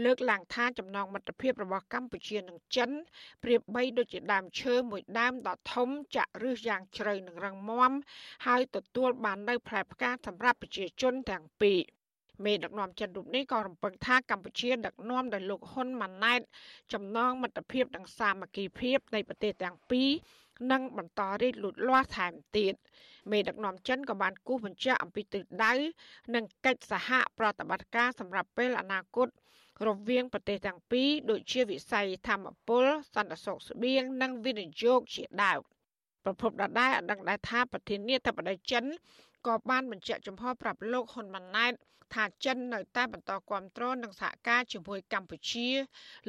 [0.04, 2.90] លើកឡើងថាចំណងមិត្តភាពរបស់កម្ពុជានិងចិន
[3.44, 7.92] ប្រៀបបីដូចជាដើមឈើមួយដើមដ៏ធំចាក់ឫសយ៉ាងជ្រៅនិងរឹងមាំ
[8.46, 11.80] ហើយទទួលបាននូវផ្លែផ្កាសម្រាប់ប្រជាជនទាំងពីរ
[12.46, 16.42] មេដឹកនាំចិនរូបនេះក៏រំពឹងថាកម្ពុជាដឹកនាំដោយលោកហ៊ុនម៉ាណែត
[16.94, 20.10] ចំណងមិត្តភាពនិងសាមគ្គីភាពនៃប្រទេសទាំងពីរ
[20.72, 22.74] និងបន្តរីកលូតលាស់ថែមទៀត
[23.32, 25.74] មេដឹកនាំចិនក៏បានគូសបញ្ជាក់អំពីទិសដៅ
[26.36, 29.28] និងកិច្ចសហប្រតិបត្តិការសម្រាប់ពេលអនាគត
[29.88, 35.62] រវាងប្រទេសទាំងពីរដូចជាវិស័យធម្មពលសន្តិសុខស្បៀងនិងវិនិយោគជាដើម
[36.24, 38.86] ប្រពន្ធដដែលអដឹងដែរថាប្រធានាធិបតីចិន
[39.48, 41.74] ក៏បានបញ្ជាក់ចំហប្រាប់លោកហ៊ុនម៉ាណែត
[42.14, 45.70] ថាចិននៅតែបន្តគ្រប់គ្រងនិងសហការជាមួយកម្ពុជា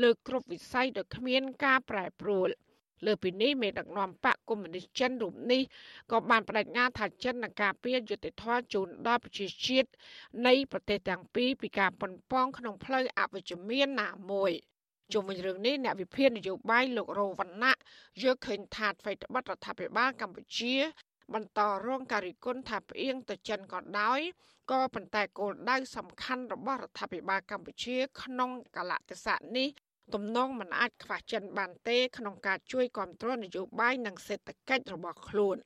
[0.02, 2.50] លើគ្រប់វិស័យដោយគ្មានការប្រែប្រួល។
[3.06, 5.62] លើពីនេះមេដឹកនាំបកកុម្មុយនីសចិនរូបនេះ
[6.12, 9.88] ក៏បានបដិញ្ញាថាចិននឹងការពារយុត្តិធម៌ជូនដល់ប្រជាជាតិ
[10.46, 14.52] នៃប្រទេសទាំងពីរពីការប៉ុនប៉ងក្នុងផ្លូវអវិជ្ជមានណាមួយ
[15.12, 17.74] ជុំវិញរឿងនេះអ្នកវិភាគនយោបាយលោករោវណ្ណៈ
[18.22, 20.74] យល់ឃើញថាថ្មីត្បិតរដ្ឋាភិបាលកម្ពុជា
[21.34, 24.20] បន្តរងការរិះគន់ថាផ្អៀងទៅចិនក៏ដោយ
[24.70, 29.68] ក៏ប៉ុន្តែគោលដៅសំខាន់របស់រដ្ឋាភិបាលកម្ពុជា ក្នុងកលៈទេសៈនេះ
[30.14, 35.56] ទំនងមិនអាចខ្វះចិនបានទេ ក្នុងការជួយគ្រប់គ្រងនយោបាយនិងសេដ្ឋកិច្ចរបស់ខ្លួន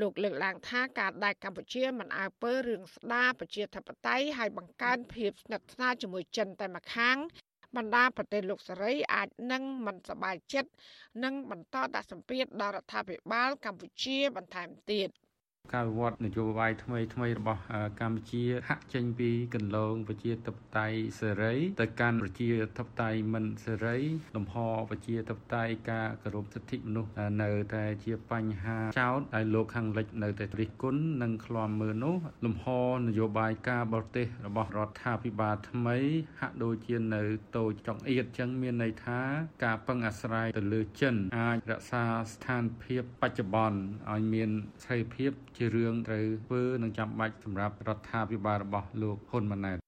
[0.00, 7.16] លោកលើកឡើងថាការដែលកម្ពុជាមិនអើពើរឿងស្ដារប្រជាធិបតេយ្យហើយបង្កើនភាពស្និទ្ធស្នាលជាមួយចិនតែម្ខាង
[7.76, 10.70] បណ្ដាប្រទេសលោកសេរីអាចនឹងមិនសប្បាយចិត្ត
[11.24, 15.08] និងបន្តដាក់សម្ពាធដល់រដ្ឋាភិបាលកម្ពុជាបន្ថែមទៀត។
[15.74, 17.62] ការវិវត្តនយោបាយថ្មីថ្មីរបស់
[18.00, 23.96] កម្ពុជាហាក់ចេញពីកន្លងប្រជាធិបតេយ្យសេរីទៅកាន់ប្រជាធិបតេយ្យមិនសេរី
[24.36, 24.56] លំហ
[24.90, 27.10] ប្រជាធិបតេយ្យការគោរពសិទ្ធិមនុស្ស
[27.42, 35.98] នៅតែជាបញ្ហាចោតហើយលោកខាងលិចនៅតែរិះគន់និងឃ្លាំមើលនោះលំហនយោបាយការបរទេសរបស់រដ្ឋាភិបាលថ្មី
[36.40, 37.22] ហាក់ដូចជានៅ
[37.56, 39.20] តូចចង្អៀតចឹងមានន័យថា
[39.64, 43.78] ការពឹងអាស្រ័យទៅលើចិន អាចរក្សាស្ថានភាពបច្ចុប្បន្ន
[44.12, 44.50] ឲ្យមាន
[44.82, 49.78] ស្ថិរភាពជារឿងត្រូវធ្វើនិងចាំបាច់សម្រាប់រដ្ឋាភិបាលរបស់លោកហ៊ុនម៉ាណែត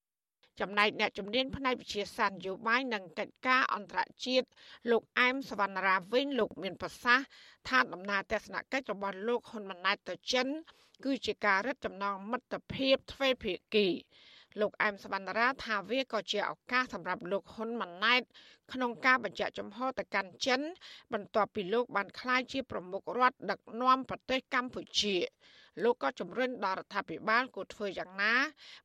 [0.61, 4.46] ចំណែកអ្នកជំនាញផ្នែកវិទ្យាសាស្ត្រនយោបាយនិងកិច្ចការអន្តរជាតិ
[4.90, 7.26] លោកអែមសវណ្ណរាវិញលោកមានប្រសាសន៍
[7.68, 10.48] ថាដំណើរទស្សនកិច្ចរបស់លោកហ៊ុនម៉ាណែតទៅចិន
[11.04, 13.87] គឺជាការរឹតចំណងមិត្តភាពទ្វេភាគី
[14.61, 18.22] លោកអែមសវណ្ណរាថាវាក៏ជាឱកាសសម្រាប់លោកហ៊ុនម៉ាណែត
[18.72, 20.61] ក្នុងការបញ្ជាក់ចំហទៅកាន់ចិន
[21.12, 25.16] បន្ទាប់ពីលោកបានក្លាយជាប្រមុខរដ្ឋដឹកនាំប្រទេសកម្ពុជា
[25.83, 28.35] លោកក៏ជំរុញដល់រដ្ឋាភិបាលគួរធ្វើយ៉ាងណា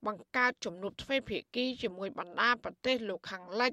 [0.06, 3.72] បង្កើតជំនួបទ្វេភាគីជាមួយបណ្ដាប្រទេសលោកខាងលិច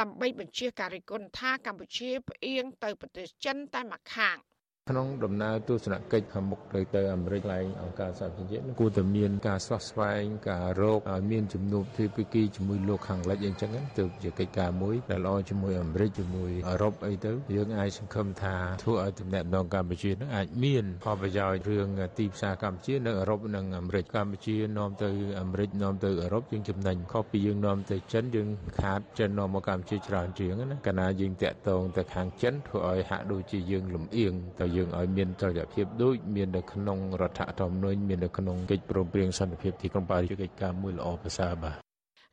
[0.00, 4.36] ដើម្បីបញ្ជាការរិះគន់ថាកម្ពុជាផ្អៀងទៅប្រទេសចិនតែម្ខាង។
[4.90, 28.48] ក្នុងដំណើរទស្សនកិច្ចខាងមុខទៅទៅអាមេរិកឡើងអង្គការសហប្រជាជាតិគួរតែមានការស្វះស្វែងការរកឲ្យមានជំនួបទ្វេភាគីជាមួយលោកខាងលិចអីចឹងទៅជាកិច្ចការមួយដែលល្អជាមួយអាមេរិកជាមួយអឺរ៉ុបអីទៅយើងអាចសង្ឃឹមថាធ្វើឲ្យទំនាក់ទំនងកម្ពុជានឹងអាចមានផលប្រយោជន៍រឿងទីផ្សារកម្ពុជានៅអឺរ៉ុបនិងអាមេរិកកម្ពុជានាំទៅអាមេរិកនាំទៅអឺរ៉ុបយើងចំណេញខុសពីយើងនាំទៅចិនយើង
[28.80, 41.76] ខាតចិននាំមកកម្ពុជាច្រើនជាងណាកាលណាយើងតាក់ទងទៅខាងចិនធ្វើឲ្យហាក់ដូចជាយើងលំអៀងទៅយើងឲ្យមានតុល្យភាពដូចមាននៅក្នុងរដ្ឋធម្មនុញ្ញមាននៅក្នុងកិច្ចព្រមព្រៀងសន្តិភាពទីក្រុងប៉ារីសកិច្ចការមួយល្អប្រសើរបាទ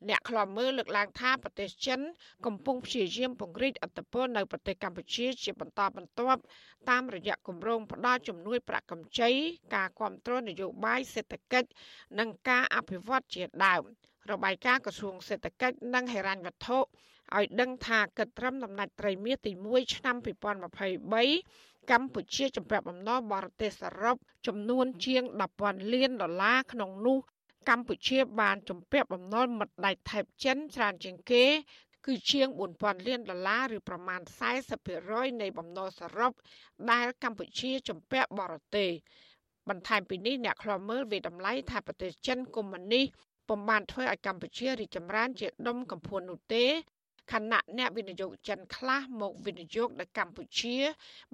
[0.10, 2.00] អ្នកខ្លាំមើលលើកឡើងថាប្រទេសចិន
[2.46, 6.42] កំពុងព្យាយាមពង្រីកអធិបតេយ្យនៅប្រទេសកម្ពុជាជាបន្តបន្ទាប់
[6.90, 9.30] តាមរយៈគម្រោងផ្ដល់ជំនួយប្រាក់កម្ចី
[9.76, 11.70] ការគ្រប់គ្រងនយោបាយសេដ្ឋកិច្ច
[12.20, 13.82] និងការអភិវឌ្ឍជាដើម
[14.32, 16.80] របាយការណ៍ក្រសួងសេដ្ឋកិច្ចនិងហិរញ្ញវត្ថុ
[17.38, 24.18] ឲ្យដឹងថាគិតត្រឹមដំណាច់ត្រីមាសទី1ឆ្នាំ2023 កម្ពុជាជំពាក់បំណុលបរទេសសរុប
[24.48, 25.24] ចំនួនជាង
[25.58, 27.18] 10,000លានដុល្លារក្នុងនោះ
[27.70, 31.46] កម្ពុជាបានជំពាក់បំណុលមិត្តដៃថៃចិនច្រើនជាងគេ
[32.06, 34.22] គឺជាង4000លានដុល្លារឬប្រមាណ
[34.82, 36.32] 40%នៃបំណុលសរុប
[36.92, 38.90] ដែលកម្ពុជាជំពាក់បរទេស
[39.70, 43.06] បន្ថែមពីនេះអ្នកខ្លាំមើលវិតម្លៃថាប្រទេសចិនកុម្មុយនីស
[43.48, 46.66] ពុំបានធ្វើឲ្យកម្ពុជារីកចម្រើនជាដុំកំភួននោះទេ
[47.32, 50.78] ខណៈអ្នកវិនិយោគចិនខ្លះមកវិនិយោគនៅកម្ពុជា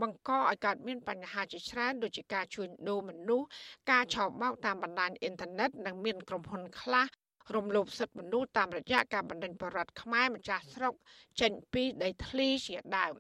[0.02, 3.48] បង្កឲ្យកើតមានបញ្ហាជាច្រើនដូចជាការជួញដូរមនុស្ស
[3.92, 7.08] ការឆោបបោកតាមបណ្ដាញអ៊ីនធឺណិតនិងមានក្រុមហ៊ុនខ្លះ
[7.56, 10.94] រំលោភសិទ្ធិមនុស្សតាមរយៈការបណ្តេញបរដ្ឋខ្មែរម្ចាស់ស្រុក
[11.42, 13.14] ចេញពីដីធ្លីជាដើម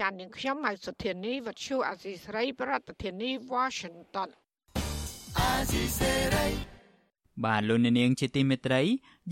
[0.00, 4.28] ចាននាងខ្ញុំម៉ៅសុធានីវັດឈូអាស៊ីស្រី ប្រធានាធិបតី Washington
[5.38, 6.46] អាស៊ីសេរី
[7.44, 8.80] បាទលោកនាងជាទីមេត្រី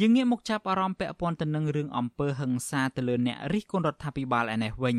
[0.01, 4.99] យើងងាកមកចាប់អារម្មណ៍ពាក់ព័ន្ធទៅនឹងរឿងអំពើហិង្សាទៅលើអ្នករិះគន់រដ្ឋាភិបាលឯនេះវិញ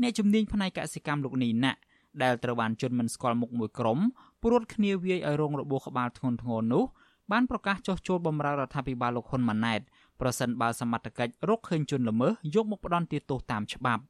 [0.00, 1.78] អ្នកជំនាញផ្នែកកសិកម្មលោកនីណាក់
[2.22, 3.98] ដែលត្រូវបានជន់មិនស្គាល់មុខមួយក្រុម
[4.42, 6.84] ព្រួតគ្នាវាយឲ្យរងរបួសក្បាលធ្ងន់ធ្ងរនោះ
[7.32, 9.80] បានប្រកាសចុះចូលបម្រើរដ្ឋាភិបាលលោកហ៊ុនម៉ាណែត
[10.20, 14.02] ប្រសិនបើសមត្ថកិច្ចរកឃើញជនល្មើសយកមកផ្ដន់ទោសតាមច្បាប់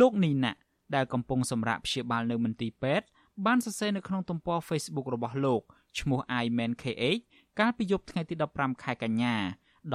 [0.00, 0.52] លោកនីណា
[0.94, 3.06] ដែលកំពុងសម្រាកព្យាបាលនៅមន្ទីរពេទ្យ
[3.46, 5.62] បានសរសេរនៅក្នុងទំព័រ Facebook របស់លោក
[6.00, 7.22] ឈ្មោះ iManKH
[7.58, 9.34] កាលពីយប់ថ្ងៃទី15ខែកញ្ញា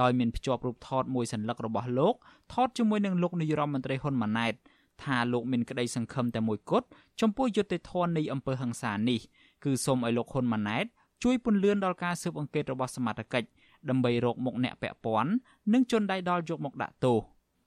[0.00, 2.14] ដោយមានភ្ជាប់រូបថតមួយសន្លឹករបស់លោក
[2.52, 4.54] ថតជាមួយនឹងលោកនាយរដ្ឋមន្ត្រីហ៊ុនម៉ាណែត
[5.02, 6.86] ថាលោកមានក្តីសង្ឃឹមតែមួយគត់
[7.20, 9.20] ចំពោះយុត្តិធម៌នៃអំពើហិង្សានេះ
[9.64, 10.86] គឺសូមឲ្យលោកហ៊ុនម៉ាណែត
[11.22, 13.48] ជួយពន្លឿនដល់ការស៊ើបអង្កេតរបស់សមត្ថកិច្ច
[13.88, 15.30] ដើម្បីរកមុខអ្នកពាក់ព័ន្ធ
[15.72, 17.18] និងជន់ដៃដល់យកមកដាក់ទោស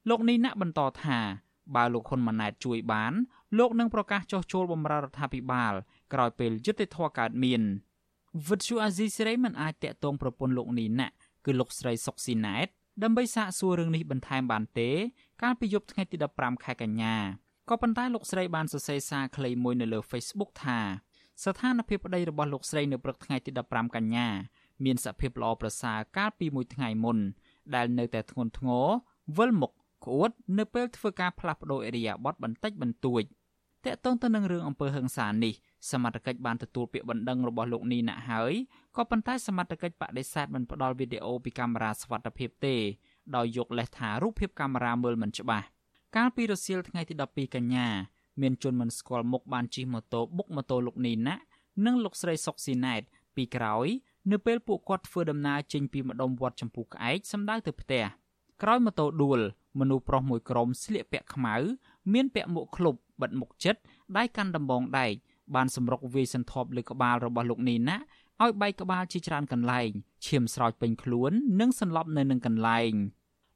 [0.10, 1.20] លោកនេះណាក់បន្តថា
[1.76, 3.14] បើលោកហ៊ុនម៉ាណែតជួយបាន
[3.58, 5.74] លោកនឹងប្រកាសចុះចូលបម្រើរដ្ឋាភិបាល
[6.14, 7.62] ក្រោយពេលយុត្តិធម៌កើតមាន
[8.48, 11.14] វិទ្យុអាស៊ីសេរីមិនអាចតាក់ទងប្រពន្ធលោកនេះណាក់
[11.46, 12.68] គឺលោកស្រីសុកស៊ីណែត
[13.04, 14.90] ដើម្បីសាកសួររឿងនេះបន្ថែមបានទេ
[15.42, 17.16] កាលពីយប់ថ្ងៃទី15ខែកញ្ញា
[17.70, 20.80] ក៏ប៉ុន្តែលោកស្រីបានសរសេរសារខ្លីមួយនៅលើ Facebook ថា
[21.44, 24.28] ស្ថានភាពប្តីរបស់លោកស្រីនៅព្រឹកថ្ងៃទី15កញ្ញា
[24.86, 27.18] មានសភាពល្អប្រសើរកាលពីមួយថ្ងៃមុន
[27.76, 28.88] ដែលនៅតែធ្ងន់ធ្ងរ
[29.38, 29.72] វិលមុខ
[30.06, 33.24] ក្អួតនៅពេលធ្វើការផ្លាស់ប្តូរអេរីយ៉ាប័តបន្តិចបន្តួច
[33.86, 35.54] តកតងទៅនឹងរឿងអំពើហិង្សានេះ
[35.92, 38.54] សមត្ថកិច្ចបានទទួលពាក្យបណ្ដឹងរបស់លោកនីណាក់ហើយ
[38.96, 42.76] ក៏ប៉ុន្តែសមត្ថកិច្ចបដិសេធមិនផ្ដល់វីដេអូពីកាមេរ៉ាសុវត្ថិភាពទេ
[43.36, 45.66] ដោយយកលេសថារូបភាពកាមេរ៉ាមើលមិនច្បាស់
[46.16, 47.88] កាលពីរសៀលថ្ងៃទី12កញ្ញា
[48.42, 51.42] មានជនមិនស្គាល់មុខបានជិះម៉ូតូបុកម៉ូតូលោកនីណាក់
[51.86, 53.02] និងលោកស្រីសុកស៊ីណែត
[53.36, 53.88] ពីក្រោយ
[54.32, 58.04] នៅពេលពួកគាត់ធ្វើដំណើរចេញពីម្ដុំវត្តចម្ពោះក្អែកសម្ដៅទៅផ្ទះ
[58.64, 59.40] ក្រោយម៉ូតូដួល
[59.80, 61.56] មនុស្សប្រុសមួយក្រុមស្លៀកពាក់ខ្មៅ
[62.14, 63.76] មានពាក់មួកឃ្លុបបិទមុខជិត
[64.18, 65.14] ដៃកាន់ដំបងដែក
[65.56, 67.98] បានសម្រុកវាយសន្ទប់លើក្បាលរបស់លោកនីណា
[68.44, 69.90] ឲ្យបែកក្បាលជាច្រើនកន្លែង
[70.26, 72.94] ឈាមស្រោចពេញខ្លួននិងសន្លប់នៅនឹងកន្លែង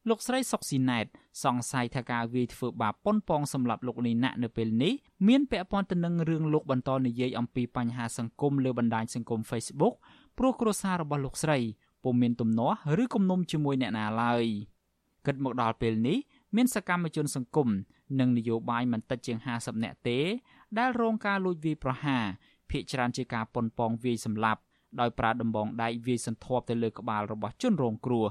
[0.09, 1.05] លោកស្រីសុកស៊ីណែត
[1.43, 4.93] សង្ស័យថាការវាយធ្វើបាបប៉ុនប៉ងសម្រាប់លោកនីណានៅពេលនេះ
[5.27, 9.93] មានពាក់ព័ន្ធទៅនឹងរឿងលោកបន្តនិយាយអំពីបញ្ហាសង្គមលើបណ្ដាញសង្គម Facebook
[10.37, 11.59] ព្រោះគ្រួសាររបស់លោកស្រី
[12.03, 14.45] ពុំមានទំនាស់ឬគំនុំជាមួយអ្នកណាឡើយ
[15.25, 16.17] គិតមកដល់ពេលនេះ
[16.55, 17.69] មានសកម្មជនសង្គម
[18.19, 20.19] និងនយោបាយមិនតិចជាង50នាក់ទេ
[20.77, 22.25] ដែលរងការលួចវាយប្រហារ
[22.69, 24.61] ភ ieck ច្រើនជាការប៉ុនប៉ងវាយសម្លាប់
[24.99, 28.25] ដោយប្រើដំបងដែកវាយសន្ធាប់ទៅលើក្បាលរបស់ជនរងគ្រោះ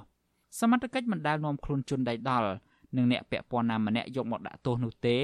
[0.61, 2.51] សមត្ថកិច្ចមិនដែលនាំខ្លួនជនដៃដល់
[2.97, 5.16] និងអ្នកពាក់ព័ន្ធណាម្នាក់យកមកដាក់ទោសនោះទេ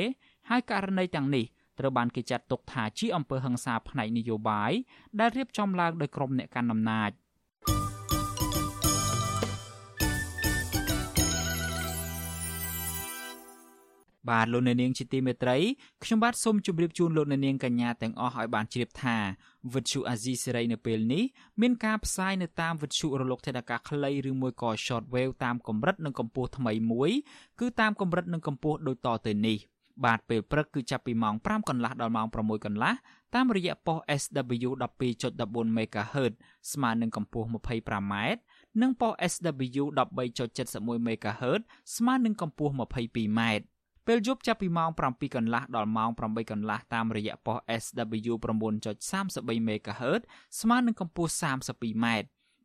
[0.48, 1.44] ហើយករណីទាំងនេះ
[1.78, 4.72] ត្រូវបានគេចាត់ទុកថាជាអំពើហិង្សាផ្នែកនយោបាយ
[5.18, 7.10] ដែលរៀបចំឡើងដោយក្រុមអ្នកកាន់អំណាច។
[14.28, 15.56] បាទលោកអ្នកនាងជាទីមេត្រី
[16.02, 19.16] ខ្ញុំបាទសូមជម្រាបជូនលោកអ្នកនាងកញ្ញាទាំងអស់ឲ្យបានជ្រាបថា
[19.74, 21.24] វិទ្យុអាស៊ីសេរីនៅពេលនេះ
[21.60, 27.10] មានការផ្សាយនៅតាមវិទ្យុរលកថេដាកាខ្លីឬមួយក៏ short wave តាមកម្រិតនិងកម្ពស់ថ្មីមួយ
[27.60, 29.58] គឺតាមកម្រិតនិងកម្ពស់ដូចតទៅនេះ
[30.04, 32.92] បាទពេលព្រឹកគឺចាប់ពីម៉ោង5កន្លះដល់ម៉ោង6កន្លះ
[33.34, 34.70] តាមរយៈប៉ុស SW
[35.20, 36.32] 12.14 MHz
[36.72, 38.14] ស្មើនឹងកម្ពស់ 25m
[38.80, 41.60] និងប៉ុស SW 13.71 MHz
[41.96, 43.40] ស្មើនឹងកម្ពស់ 22m
[44.10, 50.20] ពេលយប់ចាប់ពីម៉ោង7កន្លះដល់ម៉ោង8កន្លះតាមរយៈប៉ុស SW 9.33 MHz
[50.60, 52.06] ស្មើនឹងកម្ពស់ 32m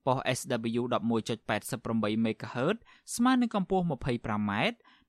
[0.06, 2.78] ប៉ុស SW 11.88 MHz
[3.16, 4.52] ស្មើនឹងកម្ពស់ 25m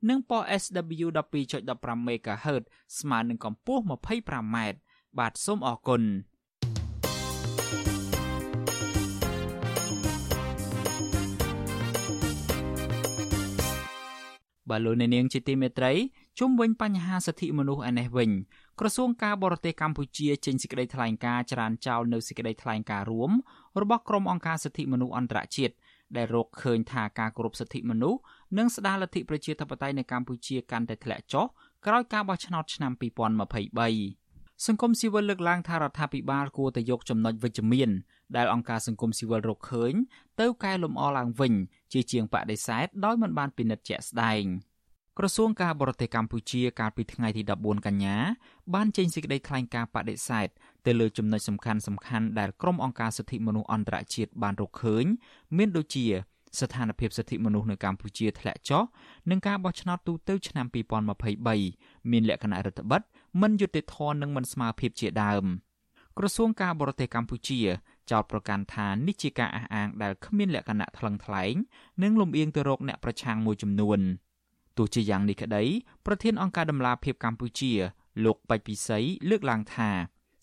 [0.09, 2.63] និងប៉ុស SW 12.15 MHz
[2.99, 4.57] ស្មើនឹងកម្ពស់ 25m
[5.19, 6.03] បាទសូមអរគុណ
[14.71, 15.93] បាទលោកអ្នកនាងជាទីមេត្រី
[16.39, 18.31] ជុំវិញបញ្ហាសិទ្ធិមនុស្សឯនេះវិញ
[18.81, 23.31] ក្រសួងការបរទេសកម្ពុជាចេញសេចក្តីថ្លែងការណ៍ច្រានចោលនៅសេចក្តីថ្លែងការណ៍រួម
[23.81, 25.75] របស់ក្រុមអង្គការសិទ្ធិមនុស្សអន្តរជាតិ
[26.17, 28.21] ដែលរកឃើញថាការគោរពសិទ្ធិមនុស្ស
[28.59, 31.47] និងស្ដារលទ្ធិប្រជាធិបតេយ្យនៅកម្ពុជាកាន់តែធ្លាក់ចុះ
[31.87, 37.91] ក្រោយការបោះឆ្នោតឆ្នាំ2023សង្គមស៊ីវិលលើកឡើងថារដ្ឋាភិបាលគួរតែយកចំណុចវិជ្ជមាន
[38.37, 39.93] ដែលអង្គការសង្គមស៊ីវិលរកឃើញ
[40.41, 41.53] ទៅកែលម្អឡើងវិញ
[41.93, 44.45] ជាជាងបដិសេធដោយមិនបានពិនិត្យជាក់ស្ដែង
[45.19, 48.17] ក្រសួងការបរទេសកម្ពុជាកាលពីថ្ងៃទី14កញ្ញា
[48.75, 50.49] បានចេញសេចក្តីថ្លែងការណ៍បដិសេធ
[50.87, 55.05] ទៅលើចំណុចសំខាន់សំខាន់ដែលក្រុមអង្គការសិទ្ធិមនុស្សអន្តរជាតិបានរកឃើញ
[55.57, 56.07] មានដូចជា
[56.61, 58.83] ស្ថានភាពសិទ្ធិមនុស្សនៅកម្ពុជាធ្លាក់ចុះ
[59.31, 60.67] និងការបោះឆ្នោតទូទៅឆ្នាំ
[61.39, 63.03] 2023មានលក្ខណៈរដ្ឋបិទ
[63.43, 65.45] មិនយុត្តិធម៌និងមិនស្មើភាពជាដើម
[66.19, 67.61] ក្រសួងការបរទេសកម្ពុជា
[68.11, 71.55] ចោទប្រកាន់ថានេះជាការអះអាងដែលគ្មានលក្ខណៈថ្លឹងថ្លែង
[72.03, 74.01] និងលំអៀងទៅរកអ្នកប្រឆាំងមួយចំនួន
[74.77, 75.63] ទោះជាយ៉ាងនេះក្តី
[76.07, 77.73] ប្រធានអង្គការដំឡាភិបកម្ពុជា
[78.25, 78.99] លោកបច្ចពិសី
[79.31, 79.91] លើកឡើងថា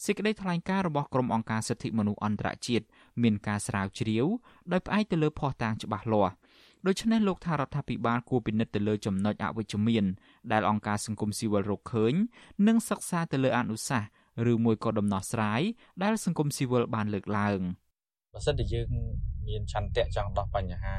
[0.06, 2.86] សេចក្តីថ្លែងការណ៍របស់ក្រុមអង្គការសិទ្ធិមនុស្សអន្តរជាតិ
[3.24, 4.26] មានការស្រាវជ្រាវ
[4.72, 6.34] ដោយផ្អែកទៅលើភស្តុតាងច្បាស់លាស់
[6.88, 10.06] ដូច្នេះលោកថារដ្ឋាភិបាលគួរពិនិត្យទៅលើចំណុចអវិជ្ជមាន
[10.52, 12.14] ដែលអង្គការសង្គមស៊ីវិលរកឃើញ
[12.68, 14.10] និងសិក្សាទៅលើអនុសាសន៍
[14.52, 15.62] ឬមួយក៏ដំណោះស្រាយ
[16.04, 17.60] ដែលសង្គមស៊ីវិលបានលើកឡើង
[18.34, 18.90] បើសិនជាយើង
[19.48, 20.96] មានឆន្ទៈចង់ដោះបញ្ហា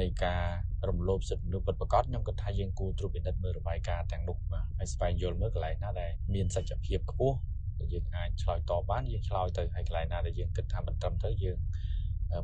[0.00, 0.44] នៃការ
[0.88, 7.36] រំលោភសិទ្ធិមនុស្សពិតប្រាកដខ្ញុំគិតថាយើងគួរត្រួតពិនិត្យមើលរបាយការណ៍ទាំងនោះបាទហើយស្វែងយល់មើលកន្លែងណាដែលមានសច្ចភាពខ្ពស់
[7.78, 11.58] ដែលយើងអាចឆ្លើយតបបានយើងឆ្លើយទៅហើយកន្លែងណាដែលយើងគិតថាមិនត្រឹមត្រូវយើង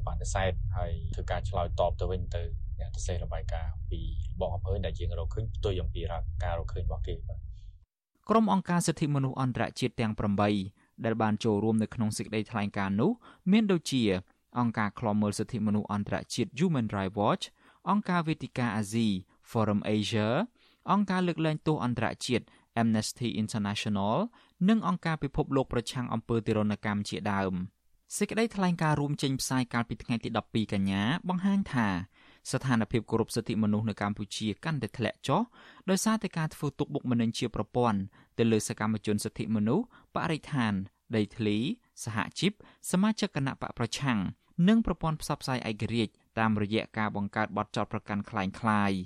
[0.07, 2.43] បដិសេធហើយធ្វើការឆ្លើយតបទៅវិញទៅ
[2.81, 4.01] អ្នកទៅសេរបាយការណ៍ពី
[4.41, 6.01] បងអំពើដែលយើងរកឃើញផ្ទុយអំពី
[6.45, 7.39] ការរកឃើញរបស់គេបាទ
[8.29, 10.13] ក្រុមអង្គការសិទ្ធិមនុស្សអន្តរជាតិទាំង
[10.59, 13.11] 8ដែលបានចូលរួមនៅក្នុងសេចក្តីថ្លែងការណ៍នោះ
[13.53, 14.03] មានដូចជា
[14.59, 17.45] អង្គការឃ្លាំមើលសិទ្ធិមនុស្សអន្តរជាតិ Human Rights Watch
[17.91, 19.09] អង្គការវេទិកាអាស៊ី
[19.51, 20.29] Forum Asia
[20.93, 22.45] អង្គការលើកលែងទោសអន្តរជាតិ
[22.81, 24.17] Amnesty International
[24.69, 27.55] និងអង្គការពិភពលោកប្រឆាំងអំពើទារុណកម្មជាដើម
[28.17, 31.89] សេចក្តីថ្លែងការណ៍រួមចេញផ្សាយកាលពីថ្ងៃទី12កញ្ញាបង្ហាញថា
[32.51, 35.43] ស្ថានភាពគោរពសិទ្ធិមនុស្សនៅកម្ពុជាកាន់តែធ្លាក់ចុះ
[35.91, 37.99] ដោយសារតែការធ្វើទុកបុកម្នេញជាប្រព័ន្ធ
[38.39, 40.73] ទៅលើសកម្មជនសិទ្ធិមនុស្សបរិស្ថាន
[41.17, 41.57] ដីធ្លី
[42.05, 42.53] សហជីព
[42.91, 44.19] សមាជិកគណៈបកប្រឆាំង
[44.68, 49.00] និងប្រព័ន្ធផ្សព្វផ្សាយឯករាជ្យតាមរយៈការបង្កើតបទចោទប្រកាន់คล้ายៗ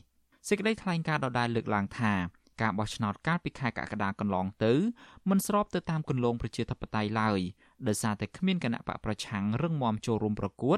[0.48, 2.14] សេចក្តីថ្លែងការណ៍ដដែលលើកឡើងថា
[2.62, 4.74] ការបោះឆ្នោតកាលពីខែកក្កដាកន្លងទៅ
[5.30, 7.40] មិនស្របទៅតាមគន្លងប្រជាធិបតេយ្យឡើយ
[7.88, 10.78] ដោយសារតែគ្មានគណៈបកប្រឆាំងរឹងមាំចូលរួមប្រកួត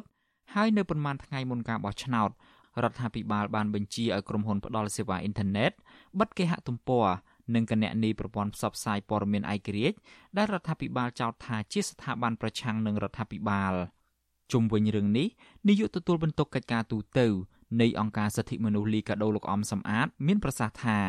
[0.54, 2.30] ហើយនៅប៉ុន្មានថ្ងៃមុនការបោះឆ្នោត
[2.84, 5.72] រដ្ឋាភិបាលបានបញ្ជាឲ្យក្រុមហ៊ុនផ្ដល់សេវាអ៊ីនធឺណិត
[6.20, 7.08] បិទគេហទំព័រ
[7.56, 9.98] និងគណនីប្រព័ន្ធផ្សព្វផ្សាយព័ត៌មានឯករាជ្យ
[10.38, 13.74] ដែលរដ្ឋាភិបាលចោទថាជាស្ថាប័នប្រឆាំងនឹងរដ្ឋាភិបាល
[14.53, 15.29] ជុំវិញរឿងនេះ
[15.69, 17.27] នាយកទទួលបន្ទុកកិច្ចការទូតទៅ
[17.81, 21.07] នៃអង្គការសិទ្ធិមនុស្សលីកាដូលោកអំសំអាត មានប្រសាសន៍ថារ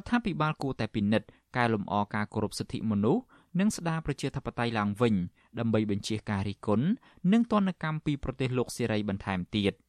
[0.00, 3.22] ដ្ឋាភិបាលគួរតែពិនិត្យកែលម្អការគោរពសិទ្ធិមនុស្ស
[3.60, 5.14] និងស្ដារប្រជាធិបតេយ្យឡើងវិញ
[5.58, 6.86] ដើម្បីបញ្ជាការរិះគន់
[7.32, 9.74] និងទណ្ឌកម្មពីប្រទេសលោកសេរីបន្ថែមទៀត។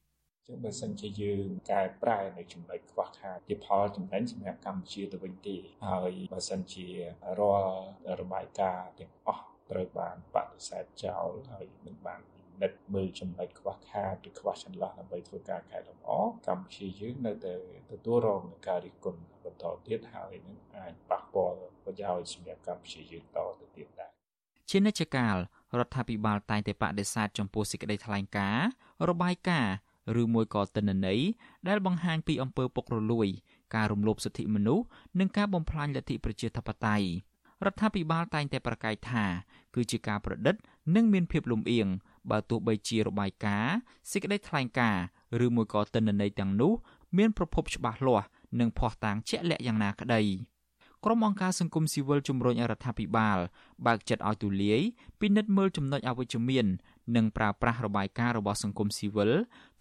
[0.50, 6.88] ចឹងបើសិនជាយើងកែប្រែនៅចំណុចខ្វះខាតជាផលចំណេញសម្រាប់កម្ពុជាទៅវិញទេហើយបើសិនជា
[7.40, 7.80] រាល់
[8.22, 12.22] របាយការណ៍ទាំងអស់ត្រូវបានបដិសេធចោលហើយមិនបាន
[12.62, 16.10] និតមើលចំណុចខ្វះខាតឬខ្វះចន្លោះដើម្បីធ្វើការកែលម្អ
[16.48, 17.54] កម្ពុជាយើងនៅតែ
[17.92, 24.12] ទទួលរងនឹងការរិះគន់បន្តទៀតហើយនឹងអាចប៉ះពាល់ប្រយោជន៍សម្រាប់កម្ពុជាយើងតទៅទៀតដែរ
[24.70, 25.36] ជានិច្ចកាល
[25.80, 28.68] រដ្ឋាភិបាលតែងតែបដិសេធចំពោះសេចក្តីថ្លែងការណ៍
[29.10, 29.74] របាយការណ៍
[30.22, 31.22] ឬមួយក៏ទិន្នន័យ
[31.68, 33.28] ដែលបង្ហាញពីអំពើពុករលួយ
[33.76, 34.86] ការរំលោភសិទ្ធិមនុស្ស
[35.20, 37.08] និងការបំផ្លាញលទ្ធិប្រជាធិបតេយ្យ
[37.66, 39.26] រដ្ឋាភិបាលតែងតែប្រកាសថា
[39.76, 40.56] គឺជាការប្រឌិត
[40.96, 41.88] និងមានភាពលំអៀង
[42.32, 43.76] បើទោះបីជារបាយការណ៍
[44.12, 45.04] សេចក្តីថ្លែងការណ៍
[45.46, 46.74] ឬមួយក៏ទិន្នន័យទាំងនោះ
[47.18, 48.28] មានប្រភពច្បាស់លាស់
[48.60, 50.22] និងភ័ស្តុតាងជាក់លាក់យ៉ាងណាក្តី
[51.06, 53.38] ក្រុមអង្គការសង្គមស៊ីវិលជំរុញរដ្ឋាភិបាល
[53.86, 54.82] បើកចិត្តឲ្យទូលាយ
[55.20, 56.66] ពិនិត្យមើលចំណុចអវិជ្ជមាន
[57.16, 59.32] និងប្រើប្រាស់របាយការណ៍របស់សង្គមស៊ីវិល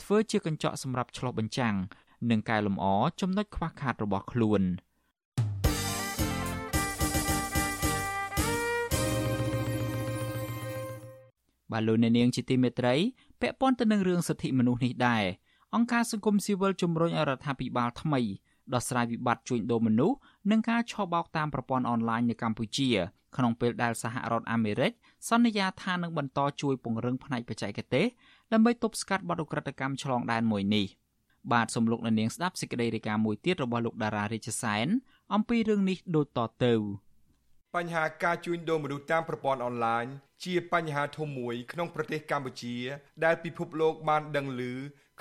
[0.02, 1.74] ធ្វើជាកញ្ចក់សម្រាប់ឆ្លុះបញ្ចាំង
[2.30, 2.86] និងកែលម្អ
[3.20, 4.62] ចំណុចខ្វះខាតរបស់ខ្លួន
[11.72, 12.94] បាទលោកអ្នកនាងជាទីមេត្រី
[13.40, 15.24] ពាក់ព័ន្ធទៅនឹងរឿងសិទ្ធិមនុស្សនេះដែរ
[15.74, 18.20] អង្គការសង្គមស៊ីវិលជំរុញឲ្យរដ្ឋាភិបាលថ្មី
[18.74, 20.16] ដោះស្រាយវិបត្តិជួញដូរមនុស្ស
[20.50, 22.90] និងការឆបោកតាមប្រព័ន្ធអនឡាញនៅកម្ពុជា
[23.36, 24.92] ក្នុងពេលដែលសហរដ្ឋអាមេរិក
[25.28, 28.06] សន្យាថានឹងបន្តជួយពង្រឹងផ្នែកបច្ចេកទេស
[28.52, 30.86] ដើម្បីទប់ស្កាត់បទឧក្រិដ្ឋកម្មឆ្លងដែនមួយនេះ
[31.52, 34.86] បាទសំលោកនៅនាងស្ដាប់សេចក្តីរាយការណ៍មួយទៀតរបស់លោកតារារាជសែន
[35.34, 36.74] អំពីរឿងនេះដូចតទៅ
[37.76, 40.04] បញ្ហាការជួញដូរមនុស្សតាមប្រព័ន្ធអនឡាញ
[40.44, 42.76] ជាបញ្ហាធំមួយក្នុងប្រទេសកម្ពុជា
[43.24, 44.62] ដែលពិភពលោកបានដឹងឮ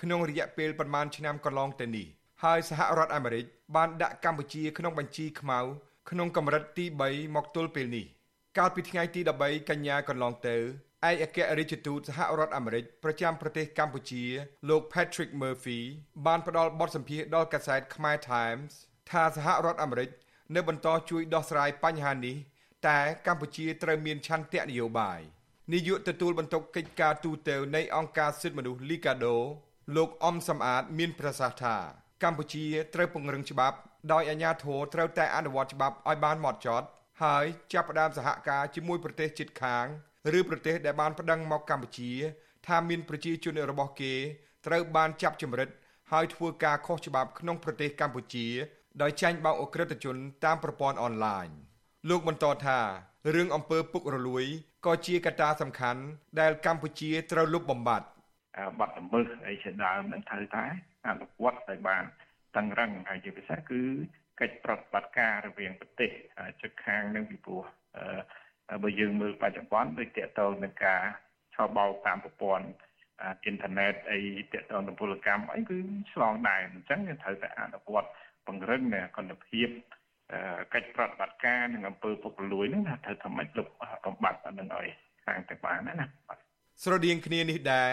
[0.02, 2.08] ក្នុងរយៈពេលប្រមាណឆ្នាំកន្លងទៅនេះ
[2.44, 5.60] ហើយសហរដ្ឋអាមេរិកបានដាក់កម្ពុជាក្នុងបញ្ជីខ្មៅ
[6.10, 8.06] ក្នុងកម្រិតទី3មកទល់ពេលនេះ
[8.58, 14.24] កាលពីថ្ងៃទី13កញ្ញាកន្លងទៅឯកអគ្គរដ្ឋទូតសហរដ្ឋអាមេរិកប្រចាំប្រទេសកម្ពុជា
[14.70, 15.80] លោក Patrick Murphy
[16.26, 18.72] បានផ្ដល់បទសម្ភាសន៍ដល់កាសែតខ្មែរ Times
[19.10, 20.10] ថាសហរដ្ឋអាមេរិក
[20.56, 22.36] នៅបន្តជួយដោះស្រាយបញ្ហានេះ
[22.88, 25.20] តែកម្ពុជាត្រូវមានឆន្ទៈនយោបាយ
[25.74, 29.36] នាយកទទួលបន្ទុកកិច្ចការទូតនៃអង្គការសិទ្ធិមនុស្ស Liga do
[29.96, 31.76] លោកអំសំអាតមានប្រសាសន៍ថា
[32.24, 33.78] កម្ពុជាត្រូវពង្រឹងច្បាប់
[34.12, 36.88] ដោយអាជ្ញាធរត្រូវតែអនុវត្តច្បាប់ឲ្យបានហ្មត់ចត់
[37.24, 39.86] ហើយចាប់ផ្ដើមសហការជាមួយប្រទេសជិតខាង
[40.38, 42.12] ឬប្រទេសដែលបានប្តឹងមកកម្ពុជា
[42.68, 44.14] ថាមានប្រជាជនរបស់គេ
[44.68, 45.70] ត្រូវបានចាប់ចម្រិត
[46.12, 48.48] ហើយធ្វើការខុសច្បាប់ក្នុងប្រទេសកម្ពុជា
[49.02, 51.48] ដោយចាញ់បោកអក្រិតជន តាមប្រព័ន្ធអនឡាញ
[52.10, 52.80] លោកបន្តថា
[53.36, 54.46] រឿងអំពើពុករលួយ
[54.86, 56.02] ក៏ជាកត្តាសំខាន់
[56.40, 58.08] ដែលកម្ពុជាត្រូវលុបបំបាត់
[58.80, 60.66] បាត់ល្មើសអីជាដើមនឹងត្រូវតែ
[61.08, 62.04] អនុវត្តឲ្យបាន
[62.56, 63.82] តឹងរឹងហើយជាពិសេសគឺ
[64.40, 66.12] កិច្ចប្រតិបត្តិការរវាងប្រទេស
[66.62, 67.64] ជិតខាងនឹងពីព្រោះ
[68.84, 71.02] បើយើងមើលបច្ចុប្បន្នដូចតកតងនឹងការ
[71.56, 72.68] ឆបោកតាមប្រព័ន្ធ
[73.22, 74.20] អ៊ីនធឺណិតអី
[74.54, 75.78] តកតងនឹងពលកម្មអីគឺ
[76.12, 78.10] ឆ្លងដែរអញ្ចឹងយើងត្រូវតែអនុវត្ត
[78.48, 78.82] ពង្រឹង
[79.18, 79.68] គុណភាព
[80.74, 83.68] កិច្ចប្រតិបត្តិការនឹងអំពើពុករលួយហ្នឹងថាត្រូវធ្វើម៉េចលុប
[84.06, 84.88] បំបត្តិអានឹងឲ្យ
[85.26, 86.06] ខាងទៅបានណា
[86.84, 87.90] ស្រដៀងគ្នានេះដែរ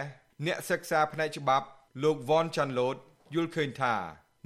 [0.46, 1.66] អ្នកសិក្សាផ្នែកច្បាប់
[2.02, 2.96] លោក Von Chanlot
[3.34, 3.94] យល់ឃើញថា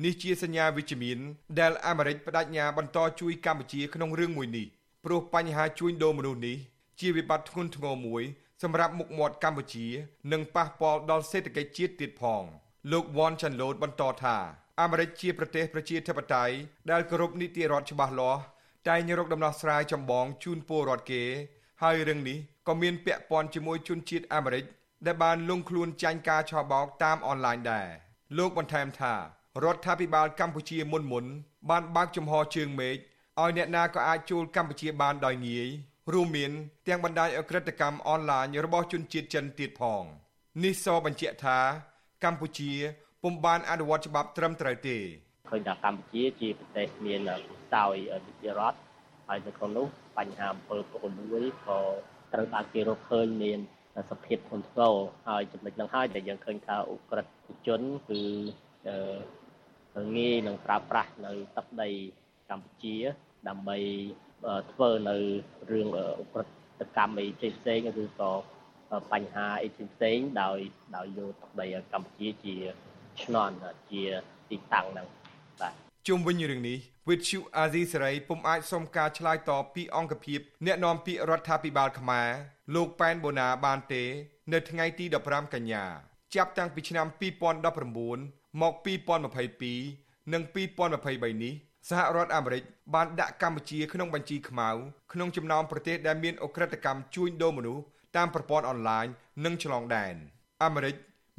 [0.04, 1.18] នេះជាសញ្ញាវិជ្ជមាន
[1.60, 4.66] ដែលអាមេរិកបដិញ្ញាបន្តជួយកម្ពុជាក្នុងរឿងមួយនេះ
[5.04, 6.56] ព្រោះបញ្ហាជួញដូរមនុស្សនេះ
[7.00, 8.22] ជាវិបត្តិធ្ងន់ធ្ងរមួយ
[8.62, 9.86] សម្រាប់មុខមាត់កម្ពុជា
[10.32, 12.42] និងប៉ះពាល់ដល់សេដ្ឋកិច្ចជាតិទៀតផង
[12.92, 14.36] លោកវ៉ាន់ចាន់ឡូតបន្តថា
[14.80, 16.54] អាមេរិកជាប្រទេសប្រជាធិបតេយ្យ
[16.90, 18.40] ដែលគោរពនីតិរដ្ឋច្បាស់លាស់
[18.88, 21.24] តែងរកដំណោះស្រាយចម្បងជូនពលរដ្ឋគេ
[21.82, 22.38] ហើយរឿងនេះ
[22.68, 24.64] ក៏មានពាក់ព័ន្ធជាមួយជនជាតិអាមេរិក
[25.06, 27.88] ដែលបានលងខ្លួនចាញ់ការឆបោកតាមអនឡាញដែរ
[28.38, 29.14] លោកបន្ថែមថា
[29.64, 31.24] រដ្ឋាភិបាលកម្ពុជាមុនមុន
[31.70, 32.96] បានបើកចំហជើងមេឃ
[33.40, 35.68] ឲ្យអ្នកណាក៏អាចចូលកម្ពុជាបានដោយងាយ
[36.12, 36.52] រួមមាន
[36.88, 40.04] ទាំងបណ្ដាញអក្រិតកម្មអនឡាញរបស់ជនជាតិចិនទៀតផង
[40.64, 41.58] នេះសបញ្ជាក់ថា
[42.24, 42.72] កម្ពុជា
[43.24, 44.96] ពុំបានអនុវត្តច្បាប់ត្រឹមត្រូវទេ
[45.50, 48.78] ឃើញថាកម្ពុជាជាប្រទេសមានខ្សោយនីតិរដ្ឋ
[49.28, 49.87] ហើយនៅក្នុងនោះ
[50.18, 51.78] បញ្ហាអំពើពុករលួយក៏
[52.33, 53.59] ត្រូវបានគេរកឃើញមាន
[54.11, 54.94] សភាពធ្ងន់ធ្ងរ
[55.28, 57.26] ហើយចំណុចហ្នឹងហើយដែលយើងឃើញថាអ ுக ្រិត
[57.66, 58.20] ជនគឺ
[60.16, 61.88] ងាយនឹងប្រើប្រាស់នៅទឹកដី
[62.50, 62.96] កម្ពុជា
[63.48, 63.78] ដើម្បី
[64.72, 65.16] ធ្វើនៅ
[65.70, 66.00] រឿងអ
[66.31, 66.46] ுக ្រិត
[66.96, 68.33] កម្មអីផ្សេងៗឬក៏
[69.12, 70.59] បញ្ហាអីផ្សេងៗដោយ
[70.96, 72.57] ដោយយកទឹកដីកម្ពុជាជា
[73.22, 73.54] ឆ្នន់
[73.90, 74.04] ជា
[74.50, 75.07] ទីតាំងហ្នឹង
[75.61, 75.72] បាទ
[76.09, 76.78] ជុំវិញរឿងនេះ
[77.09, 82.28] វិទ្យុអាស៊ីសេរីពុំអាចសុំការឆ្លើយតបពីអង្គភាពអ្នកនាំពាក្យរដ្ឋាភិបាលខ្មែរ
[82.74, 84.04] លោកប៉ែនបូណាបានទេ
[84.52, 85.85] នៅថ្ងៃទី15កញ្ញា
[86.35, 87.07] ចាប់តាំងពីឆ្នាំ
[87.81, 88.74] 2019មក
[89.48, 90.42] 2022និង
[90.92, 91.54] 2023នេះ
[91.88, 92.62] សហរដ្ឋអាមេរិក
[92.94, 94.70] បានដាក់កម្ពុជាក្នុងបញ្ជីខ្មៅ
[95.12, 97.85] ក្នុងចំណោមប្រទេសដែលមានអ ுக ្រិតកម្មជួញដូរមនុស្ស
[98.16, 99.07] តាមប្រព័ន្ធអនឡាញ
[99.44, 100.14] និងឆ្លងដែន
[100.64, 100.94] អាមេរិក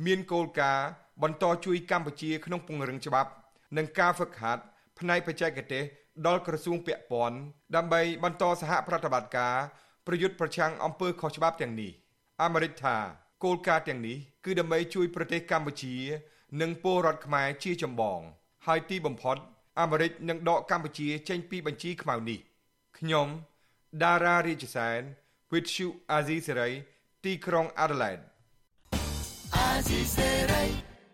[0.06, 0.88] មានគោលការណ៍
[1.24, 3.32] បន្តជួយកម្ពុជាក្នុងពង្រឹងច្បាប់
[3.78, 4.64] និងការហ្វឹកហាត់
[5.00, 5.84] ផ្នែកបច្ចេកទេស
[6.28, 7.38] ដល់ក្រសួងពាក់ព័ន្ធ
[7.76, 9.56] ដើម្បីបន្តសហប្រតិបត្តិការ
[10.08, 11.92] ប្រយុទ្ធប្រឆាំងអំពើខុសច្បាប់ទាំងនេះ
[12.44, 12.98] អាមេរិកថា
[13.44, 15.96] គោលការណ៍ទាំងនេះគឺដើម្បីជួយប្រទេសកម្ពុជា
[16.62, 18.20] និងពលរដ្ឋខ្មែរជាចម្បង
[18.66, 19.38] ហើយទីបំផុត
[19.80, 22.40] អាមេរិកនឹងដកកម្ពុជាចេញពីបញ្ជីខ្មៅនេះ
[22.98, 23.28] ខ្ញុំ
[24.04, 25.02] ដារ៉ារាជសែន
[25.52, 26.74] with you Azizi Serai
[27.24, 28.24] ទីក្រុង Adelaide
[29.56, 30.89] អាស៊ីសេរី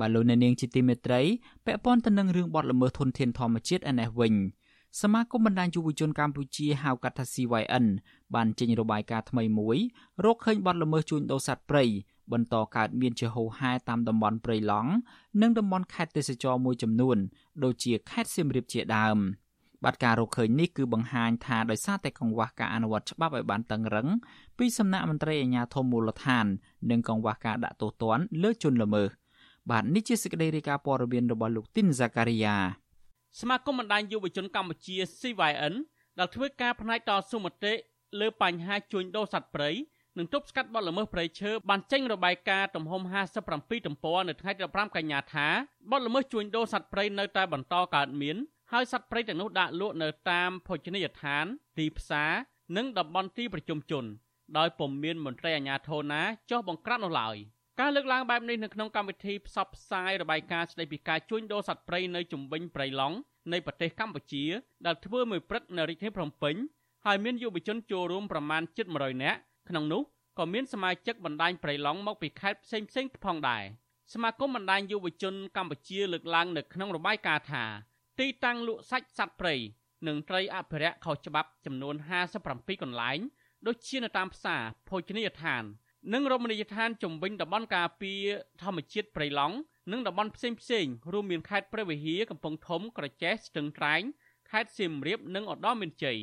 [0.00, 1.20] បាទលោកអ្នកនាងជាទីមេត្រី
[1.66, 4.34] ពាក់ព័ន្ធទៅនឹងរឿងបទល្មើសធនធានធម្មជាតិឯនេះវិញ
[5.00, 7.86] សមាគមបណ្ដាញយុវជនកម្ពុជាហៅកាត់ថា CYN
[8.34, 9.78] បានចេញរបាយការណ៍ថ្មីមួយ
[10.24, 11.84] រកឃើញបទល្មើសជួញដូរសត្វព្រៃ
[12.32, 14.90] បន្តកើតមានជាហូរហែតាមតំបន់ព្រៃឡង់
[15.40, 17.16] និងតំបន់ខេត្តទេសចរមួយចំនួន
[17.64, 19.18] ដូចជាខេត្តសៀមរាបជាដើម
[19.84, 24.08] បាទការរកឃើញនេះគឺបង្ហាញថាដោយសារតែកង្វះការអនុវត្តច្បាប់ឲ្យបានតឹងរឹង
[24.58, 26.46] ពីសំណាក់មន្ត្រីអាជ្ញាធរមូលដ្ឋាន
[26.90, 29.08] និងកង្វះការដាក់ទោសទណ្ឌលើជនល្មើស
[29.70, 32.56] បាទនេះជាសេចក្តីរាយការណ៍ព័ត៌មានរបស់លោកទីនហ្សាការីយ៉ា
[33.40, 35.74] សមាគមបណ្ដាញយុវជនកម្ពុជា CYN
[36.18, 37.72] ដែលធ្វើការផ្នែកតស៊ូមតិ
[38.20, 39.70] លើបញ្ហាជួញដូរសត្វព្រៃ
[40.18, 43.02] និងទប់ស្កាត់បទល្មើសព្រៃឈើបានចេញរបាយការណ៍ទំហំ
[43.44, 45.48] 57ទំព័រនៅថ្ងៃទី15កញ្ញាថា
[45.90, 48.36] បទល្មើសជួញដូរសត្វព្រៃនៅតែបន្តកើតមាន
[48.72, 51.44] ហើយសត្វព្រៃទាំងនោះដាក់លក់នៅតាមភោជនីយដ្ឋាន
[51.78, 52.32] ទីផ្សារ
[52.76, 54.04] និងតំបន់ទីប្រជុំជន
[54.58, 57.36] ដោយពុំមានមន្ត្រីអាជ្ញាធរណាចុះបង្ក្រាបនោះឡើយ។
[57.80, 63.16] ការលើកឡើងបែបនេះនៅក្នុងកម្មវិធីផ្សព្វផ្សាយរបាយការណ៍ស្តីពីការជួញដូរសត្វព្រៃនៅជុំវិញព្រៃឡង់
[63.52, 64.44] នៃប្រទេសកម្ពុជា
[64.86, 66.56] ដែលធ្វើមួយព្រឹកនៅរាជធានីភ្នំពេញ
[67.06, 70.02] ហើយមានយុវជនចូលរួមប្រមាណជិត100នាក់ក្នុងនោះ
[70.38, 73.64] ក៏មានសមាជិកបណ្ដាញប្រៃឡង់មកពីខេត្តផ្សេងផ្សេងផងដែរ
[74.12, 77.64] សមាគមបណ្ដាញយុវជនកម្ពុជាលើកឡើងនៅក្នុងរបាយការណ៍ថា
[78.20, 79.54] ទីតាំងលក់សាច់សត្វព្រៃ
[80.06, 81.94] និងត្រីអភិរក្សខុសច្បាប់ចំនួន
[82.38, 83.18] 57កន្លែង
[83.66, 85.64] ដូចជានៅតាមផ្សារភោជនីយដ្ឋាន
[86.12, 88.22] និងរមណីយដ្ឋានជំវិញតំបន់ការពារ
[88.62, 89.56] ធម្មជាតិព្រៃឡង់
[89.92, 94.02] និងតំបន់ផ្សេងផ្សេងរួមមានខេត្តព្រះវិហារកំពង់ធំក្រចេះស្ទឹងត្រែង
[94.50, 96.18] ខេត្តសៀមរាបនិងឧត្តរមានជ័យ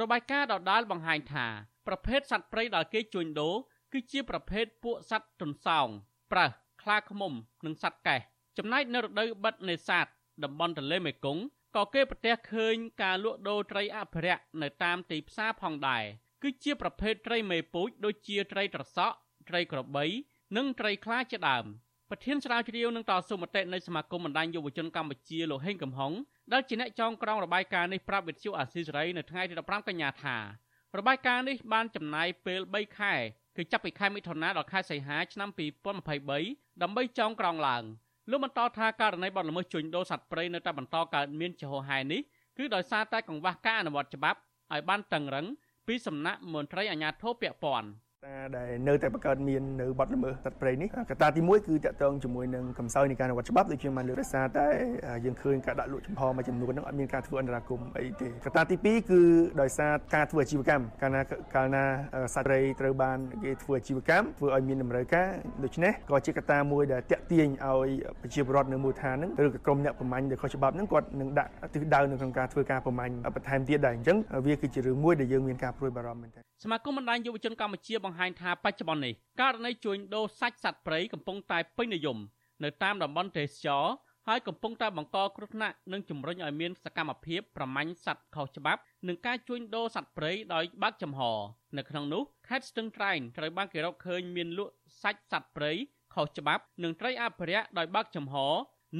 [0.00, 1.46] របាយការណ៍ដដាលបង្ហាញថា
[1.86, 3.54] ប្រភេទសត្វព្រៃដែលគេជួញដូរ
[3.92, 5.88] គឺជាប្រភេទពួកសត្វទន្សោង
[6.32, 6.50] ប្រើស
[6.82, 7.32] ខ្លាឃ្មុំ
[7.66, 8.20] និងសត្វកែះ
[8.58, 10.06] ចំណែកនៅរដូវបិទនេសាទ
[10.44, 11.42] តំបន់ទន្លេមេគង្គ
[11.76, 16.04] ក៏គេប្រទះឃើញការលក់ដូរត្រីអភិរក្សនៅតាមទីផ្សារផងដែរ
[16.42, 19.16] គឺជាប្រភេទត្រីមេពូជដូចជាត្រីត្រសក់
[19.48, 20.04] ត្រីក្របី
[20.56, 21.66] និងត្រីខ្លាជាដើម
[22.10, 26.12] ប្រធានស្រាវជ្រាវនឹងតស៊ូមតិនៃសមាគមបណ្ដាញយុវជនកម្ពុជាលោកហេងកំហុង
[26.52, 30.36] ដែលជាអ្នកចងក្រងរបាយការណ៍នេះប្រាប់វិទ្យុអាស៊ីសេរីនៅថ្ងៃទី15កញ្ញាថា
[30.98, 33.14] របាយការណ៍នេះបានចំណាយពេល3ខែ
[33.56, 35.48] គឺចាប់ពីខែមិថុនាដល់ខែសីហាឆ្នាំ
[36.16, 37.84] 2023ដើម្បីចងក្រងឡើង
[38.30, 42.20] លោកបន្តថាករណីបទល្មើសជួញដូរសត្វព្រៃនៅតែបន្តកើតមានចំហហែនេះ
[42.58, 44.38] គឺដោយសារតែកង្វះការអនុវត្តច្បាប់
[44.72, 45.46] ឲ្យបានតឹងរឹង
[45.86, 47.88] ពីសំណាក់មន្ត្រីអាជ្ញាធរពាក់ព័ន្ធ
[48.26, 54.66] តាដែលនៅតែបង្កើតមាននៅបទល្មើសសត្វព្រៃនេះកត្តាទី1គឺតកតងជាមួយនឹងកំសោយនៃការអនុវត្តច្បាប់ដូចជាបានលើកដោយសារតែ
[55.24, 59.20] យើងឃើញការដាក់លក់ចំហមួយចំនួនហ្នឹងអត់មានការធ្វើអន្តរាគមន៍អីទេកត្តាទី2គឺ
[59.60, 61.22] ដោយសារការធ្វើអាជីវកម្មកាលណា
[61.54, 61.84] កាលណា
[62.34, 65.28] សត្វព្រៃត្រូវបានគេធ្វើអាជីវកម្មធ្វើឲ្យមានតម្រូវការ
[65.64, 67.88] ដូច្នេះក៏ជាកត្តាមួយដែលតាក់ទាញឲ្យ
[68.22, 74.16] ប្រជាពលរដ្ឋនៅមូលដ្ឋានហ្នឹងឬក៏ក្រុមអ្នកប្រមាញ់ដែលខុសច្បាប់ហ្នឹងគាត់នឹងដាក់ទិសដៅនៅក្នុងការធ្វើការប្រមាញ់បន្ថែមទៀតដែរអញ្ចឹង
[74.46, 82.18] វាគឺជារឿងមួយដែលយើងមានការព្រួយបារម្ភមែនទែនសមាគមបណ្ដាញយុវជនកម្ពុជាបង្ហាញថាបច្ចុប្បន្ននេះករណីជួញដូរសាច់សត្វព្រៃកំពុងតែពេញនិយម
[82.64, 83.84] នៅតាមតំបន់ទេសចរ
[84.28, 91.20] ហើយកំពុងតែបង្កគ្រោះថ្នាក់និងជំរុញឲ្យមានសកម្មភាពប្រមាញ់សត្វខុសច្បាប់និងការជួញដូរសត្វព្រៃដោយបើកចំហ
[91.76, 95.72] នៅក្នុងនោះខេត្តស្ទឹងត្រែងត្រូវបានគេរកឃើញមានលក់សាច់សត្វព្រៃ
[96.14, 98.34] ខុសច្បាប់និងត្រីអភិរក្សដោយបើកចំហ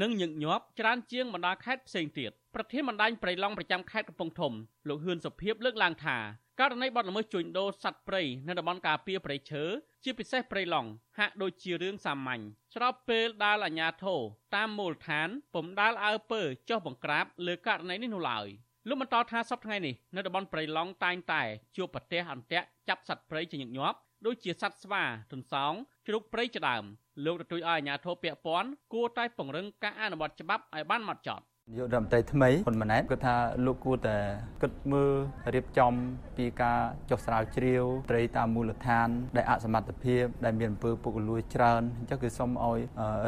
[0.03, 4.53] និងញឹកញាប់ច្រើនជាងបណ្ដាខេត្តផ្សេងទៀតប្រធានបណ្ដាញព្រៃឡង់ប្រចាំខេត្តកំពង់ធំ
[4.89, 6.17] លោកហ៊ឿនសុភីបលើកឡើងថា
[6.61, 9.65] ករណីបទល្មើសជួញដូរសត្វព្រៃនៅតំបន់ការពារព្រៃឈើ
[10.05, 12.43] ជាពិសេសព្រៃឡង់ហាក់ដូចជារឿងសាមញ្ញ
[12.75, 14.21] ស្របពេលដាល់អាញាធរ
[14.57, 18.47] តាមមូលដ្ឋានពុំដាល់អើពើចុះបង្ក្រាបលើករណីនេះនោះឡើយ
[18.89, 21.43] លោកបន្តថាសប្តាហ៍ថ្ងៃនេះនៅតំបន់ព្រៃឡង់តែងតែ
[21.77, 25.03] ជួបប្រទេសអន្ទាក់ចាប់សត្វព្រៃជាញឹកញាប់ដូចជាសត្វស្វា
[25.33, 25.73] ទន្សោង
[26.07, 26.85] ជ្រូកព្រៃជាដើម
[27.27, 33.37] លោកទទូចឲ្យអាជ្ញាធរពាក់ព័ន្ធគួរតែពង្រឹងការអនុវត្តច្បាប់ឲ្យបានម៉ត់ចត់ នាយករដ្ឋមន្ត្រីថ្មីហ៊ុនម៉ាណែតគាត់ថា
[33.67, 34.17] លោកគួរតែ
[34.63, 35.13] គិតមើល
[35.55, 35.93] រៀបចំ
[36.37, 42.79] ពីការចុះស្រាវជ្រាវត្រីតាមមូលដ្ឋានដែលអសមត្ថភាពដែលមានអំពើពុករលួយច្រើនអញ្ចឹងគឺសូមឲ្យ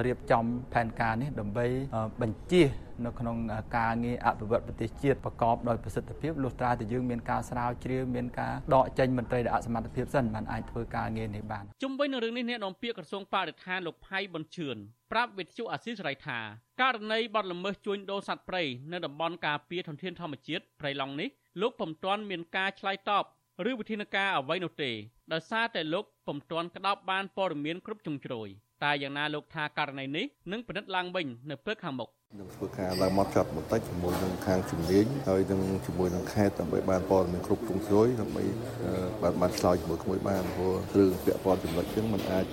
[0.06, 1.66] រៀបចំផែនការនេះដើម្បី
[2.20, 2.62] បញ្ជា
[3.04, 3.36] នៅក្នុង
[3.76, 14.76] ការងារអភិវឌ្ឍប្រទេសជាតិប្រកបដោយប្រសិទ្ធភាពលុះត្រាតែយើងមានការស្រាវជ្រាវមានការដកចេញមន្ត្រីដែលអសមត្ថភាពសិនបានអាចធ្វើការងារនេះបានជុំវិញនឹងរឿងនេះអ្នកនាំពាក្យក្រសួងបរិស្ថានលោកផៃប៊ុនឈឿន
[15.12, 16.38] ប្រាប់វិទ្យុអាស៊ីសេរីថា
[16.80, 21.28] ករណីបទល្មើសជួញដូរសត្វព្រៃនៅតំបន់ការពារធនធានធម្មជាតិព្រៃឡង់នេះ
[21.60, 23.24] លោកពុំទាន់មានការឆ្លើយតប
[23.70, 24.90] ឬវិធានការអ្វីនោះទេ
[25.32, 28.48] ដោយសារតែលោកពុំទាន់ក្តោបបានព័ត៌មានគ្រប់ជ្រុងជ្រោយ
[28.84, 38.42] តែយ៉ាងណាលោកថាករណីនេះនឹងពិនិត្យឡើងវិញនៅពេលខាងមុខ នឹងធ្វើការឡើងមកចត់បន្តិចជាមួយនឹងខាងជំនាញហើយនឹងជាមួយនឹងខេត្តដើម្បីបានព័ត៌មានគ្រប់ជ្រុងជ្រោយដើម្បី
[39.22, 42.46] បានបានឆ្លើយជាមួយក្មួយបានព្រោះរឿងពាក់ព័ន្ធចំណុចចឹងมันអាច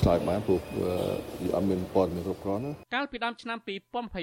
[0.00, 3.58] ឆ្លើយបានព្រោះវាអត់មានព័ត៌មានគ្រប់គ្រាន់ណាកាលពីដើមឆ្នាំ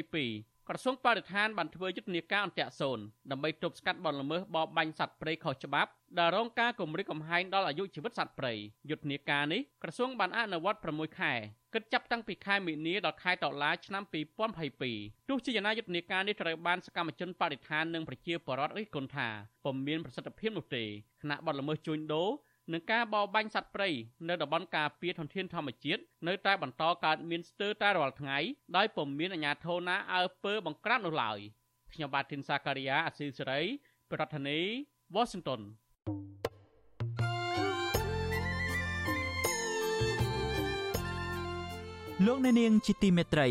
[0.01, 2.99] 2022ក្រសួងបរិស្ថានបានធ្វើយុទ្ធនាការអន្តរសូន
[3.31, 8.53] ដើម្បីទប់ស្កាត់បទល្មើសបរបាញ់សត្វព្រៃខុសច្បាប់ដែលរងការគំរាមកំហែងដល់អាយុជីវិតសត្វព្រៃ
[8.89, 11.33] យុទ្ធនាការនេះក្រសួងបានអនុវត្ត6ខែ
[11.75, 14.03] គិតចាប់តាំងពីខែមិនិនាដល់ខែតុលាឆ្នាំ
[14.65, 19.27] 2022ទោះជាយ៉ាងណាយុទ្ធនាការនេះត្រូវបានសកម្មជនបរិស្ថាននិងប្រជាពលរដ្ឋរិះគន់ថា
[19.65, 20.87] ពុំមានប្រសិទ្ធភាពនោះទេគ
[21.29, 22.29] ណៈបទល្មើសជួញដូរ
[22.73, 23.89] និងការបរបាញ់សត្វព្រៃ
[24.29, 28.37] នៅតំបន់ការពារធនធានធម្មជាតិនៅតែបន្តកើតមានស្ទើរតែរាល់ថ្ងៃ
[28.77, 31.39] ដោយពុំមានអាជ្ញាធរណាអើពើបង្ក្រាបនោះឡើយ
[31.93, 33.61] ខ្ញុំបាទធីនសាការីយ៉ាអស៊ីសេរី
[34.11, 34.69] ប្រធានាធិ
[35.15, 35.61] បតី Washington
[42.23, 43.47] លោកអ្នកនាងជាទីមេត្រី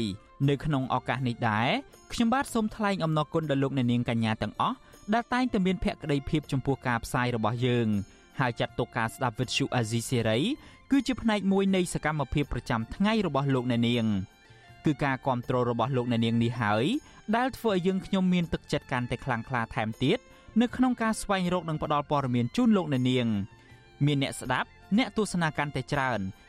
[0.48, 1.68] នៅក្នុងឱកាសនេះដែរ
[2.12, 4.76] ខ្ញុំបាទសូមថ្លែងអំណរគុណដល់លោកអ្នកនាងកញ្ញាទាំងអស់
[5.14, 7.88] ដែលតែងតែមានភក្ដីភាពចំពោះការផ្សាយរបស់យើង
[8.40, 10.38] ហើយចាត់ទុកការស្ដាប់វិទ្យុអាស៊ីសេរី
[10.90, 14.06] គឺជាផ្នែកមួយនៃសកម្មភាពប្រចាំថ្ងៃរបស់លោកអ្នកនាង
[14.84, 16.84] គឺការគ្រប់គ្រងរបស់លោកអ្នកនាងនេះហើយ
[17.36, 20.18] ដែលធ្វើឲ្យយើងខ្ញុំមានទឹកចិត្តកាន់តែខ្លាំងក្លាថែមទៀត
[20.60, 23.26] នៅក្នុងការស្វែងរកនិងផ្តល់ព័ត៌មានជូនលោកអ្នកនាង
[24.06, 26.20] មានអ្នកស្ដាប់អ្នកទស្សនាកាន់តែច្រើន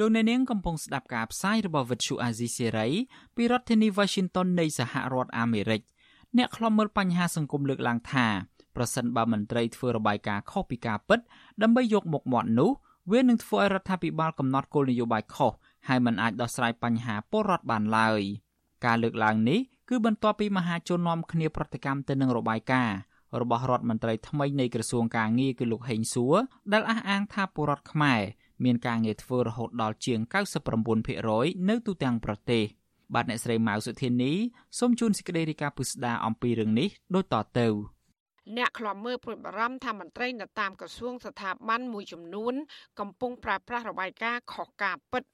[0.00, 2.92] លោកអ្នកនាងកំពុងស្ដាប់ការផ្សាយរបស់ Vuthu Azizi Serai
[3.36, 5.82] ពីរដ្ឋធានី Washington នៃសហរដ្ឋអាមេរិក
[6.36, 8.26] អ្នកខ្លំមើលបញ្ហាសង្គមលើកឡើងថា
[8.76, 11.20] ប្រសិនបើមន្ត្រីធ្វើរបាយការណ៍ខុសពីការពិត
[11.62, 12.70] ដើម្បីយកមុខមាត់នោះ
[13.12, 15.52] វានឹងធ្វើឲ្យរដ្ឋាភិបាលកំណត់គោលនយោបាយខុស
[15.88, 18.20] ហើយមិនអាចដោះស្រាយបញ្ហាពលរដ្ឋបានឡើយ
[18.84, 22.98] ការលើកឡើងនេះគឺបន្ទាប់ពីមហាជននាំគ្នាប្រតិកម្មទៅនឹងរបាយការណ៍
[23.40, 26.36] របស់រដ្ឋមន្ត្រីថ្មីនៃក្រសួងកាងារគឺលោកហេងសួរ
[26.72, 28.22] ដែលអះអាងថាពលរដ្ឋខ្មែរ
[28.64, 30.20] មានការងារធ្វើរហូតដល់ជាង
[30.94, 32.64] 99%នៅទូទាំងប្រទេស
[33.14, 34.32] បាទអ្នកស្រីម៉ៅសុធានី
[34.78, 37.68] សូមជូនសេចក្តីរាយការណ៍ពុស្ដាអំពីរឿងនេះដូចតទៅ
[38.56, 42.54] អ្នកខ្លាំមើលព្រួយបារម្ភថាមន្ត្រីនៅតាមក្រសួងស្ថាប័នមួយចំនួន
[43.00, 45.24] កំពុងប្រើប្រាស់របាយការណ៍ខុសការពិត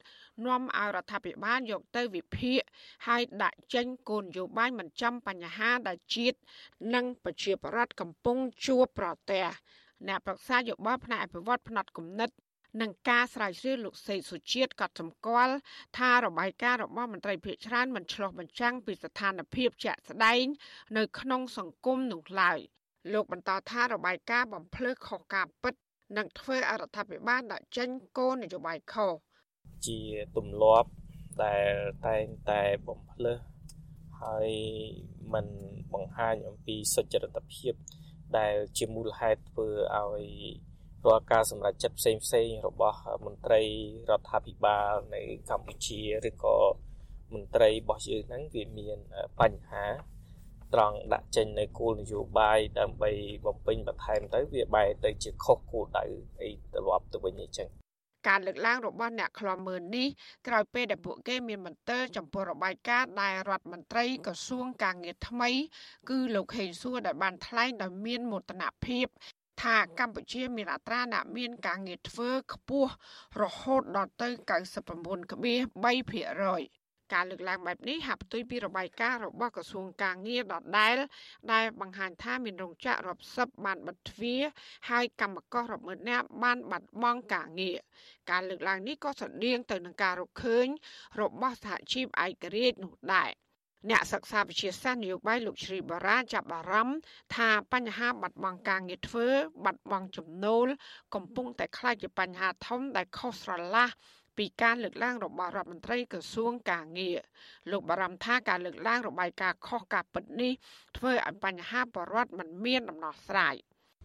[0.45, 2.61] នាំឲ្យរដ្ឋាភិបាលយកទៅវិភាគ
[3.07, 6.39] ហើយដាក់ចេញគោលនយោបាយមិនចំបញ្ហាដែលជាតិ
[6.95, 9.45] និងប្រជាប្រដ្ឋកំពុងជួបប្រទះ
[10.09, 12.31] អ្នកប្រឹក្សាយោបល់ផ្នែកអភិវឌ្ឍផ្នែកគំនិត
[12.81, 15.55] នឹងការស្រាវជ្រាវលោកសេកសុជាតិក៏សម្គាល់
[15.99, 20.45] ថារបាយការណ៍របស់មន្ត្រីភិជាច្រើនមិនឆ្លោះបញ្ចាំងពីស្ថានភាពជាក់ស្ដែង
[20.97, 22.59] នៅក្នុងសង្គមនោះឡើយ
[23.12, 25.75] លោកបន្តថារបាយការណ៍បំភ្លឺខុសការពិត
[26.17, 27.89] នឹងធ្វើអរដ្ឋាភិបាលដាក់ចេញ
[28.19, 29.12] គោលនយោបាយខុស
[29.87, 30.01] ជា
[30.37, 30.91] ទម្លាប់
[31.45, 31.73] ដែល
[32.07, 33.35] តែងតែបំភ្លឺ
[34.23, 34.51] ហើយ
[35.35, 35.47] มัน
[35.93, 37.75] បង្ហាញអំពីសុចរិតភាព
[38.39, 40.25] ដែលជាមូលហេតុធ្វើឲ្យ
[41.07, 43.63] រាល់ការសម្រេចចិត្តផ្សេងផ្សេងរបស់មន្ត្រី
[44.11, 46.57] រដ្ឋាភិបាលនៅកម្ពុជាឬក៏
[47.35, 48.99] មន្ត្រីរបស់យើងហ្នឹងវាមាន
[49.41, 49.87] បញ្ហា
[50.75, 53.11] ត្រង់ដាក់ចេញនៅគោលនយោបាយដើម្បី
[53.47, 56.05] បំពេញបន្ថែមទៅវាបែរទៅជាខុសគោលដៅ
[56.43, 57.71] អីត្រឡប់ទៅវិញអញ្ចឹង
[58.29, 60.09] ការលើកឡើងរបស់អ្នកខ្លាំមើលនេះ
[60.47, 65.51] ក្រោយពេលដែលពួកគេមានមន្ទិលចំពោះរបាយការណ៍ដែលរដ្ឋមន្ត្រីក្រសួងកាងារថ្មី
[66.11, 69.07] គឺលោកហេងសួរដែលបានថ្លែងដោយមានមោទនភាព
[69.63, 72.93] ថាកម្ពុជាមានអត្រាអ្នកមានការងារធ្វើខ្ពស់
[73.43, 74.29] រហូតដល់ទៅ
[76.67, 80.97] 99.3%ការលើកឡើងបែបនេះហាក់ផ្ទុយពីរបាយការណ៍របស់ក្រសួងការងារដដែល
[81.53, 84.43] ដែលបង្ហាញថាមានរោងចក្ររាប់សិបបានបិទទ្វារ
[84.91, 87.79] ហើយកម្មកររាប់ម៉ឺននាក់បានបាត់បង់ការងារ
[88.31, 90.67] ការលើកឡើងនេះក៏ស្តៀងទៅនឹងការរកឃើញ
[91.21, 93.31] របស់សហជីពឯករាជ្យនោះដែរ
[93.91, 96.99] អ្នកសិក្សាវិទ្យាសាស្ត្រនយោបាយលោកជ្រីបារ៉ាចាប់អារម្មណ៍
[97.37, 99.28] ថាបញ្ហាបាត់បង់ការងារធ្វើ
[99.64, 100.66] បាត់បង់ចំណូល
[101.14, 103.89] កំពុងតែក្លាយជាបញ្ហាធំដែលខុសស្រឡះ
[104.39, 107.18] ពីការលើកឡើងរបស់រដ្ឋមន្ត្រីក្រសួងកាងារ
[107.70, 110.53] លោកបារម្ភថាការលើកឡើងរបាយការណ៍ខុសការពិតនេះ
[110.97, 113.55] ធ្វើឲ្យបញ្ហាបរដ្ឋមិនមានដំណោះស្រាយ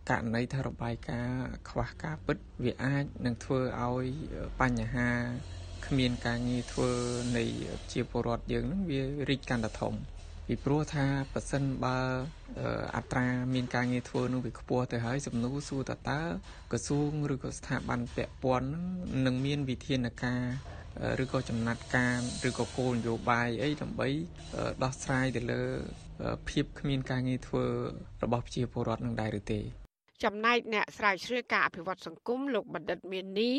[0.09, 4.05] ករណីថារបាយការណ៍ខ្វះការពិតវាអាចនឹងធ្វើឲ្យ
[4.61, 5.09] បញ្ហា
[5.91, 6.91] គ្មានការងារធ្វើ
[7.37, 7.45] នៃ
[7.91, 9.93] ជាពលរដ្ឋយើងនឹងវារីកកាន់តែធំ
[10.47, 11.97] ពីព្រោះថាប៉ះសិនបើ
[12.95, 16.21] អត្រាមានការងារធ្វើនឹងវាខ្ពស់ទៅហើយសំណួរសួរតើតើ
[16.71, 18.69] ក្រសួងឬក៏ស្ថាប័នពាក់ព័ន្ធ
[19.25, 20.41] នឹងមានវិធានការ
[21.23, 22.17] ឬក៏ចំណាត់ការ
[22.49, 24.09] ឬក៏គោលនយោបាយអីដើម្បី
[24.83, 25.61] ដោះស្រាយទៅលើ
[26.49, 27.65] ភាពគ្មានការងារធ្វើ
[28.23, 29.61] របស់ប្រជាពលរដ្ឋនឹងដែរឬទេ
[30.23, 33.51] ចំណែកអ្នកស្រាវជ្រាវការអភិវឌ្ឍសង្គមលោកបណ្ឌិតមាននី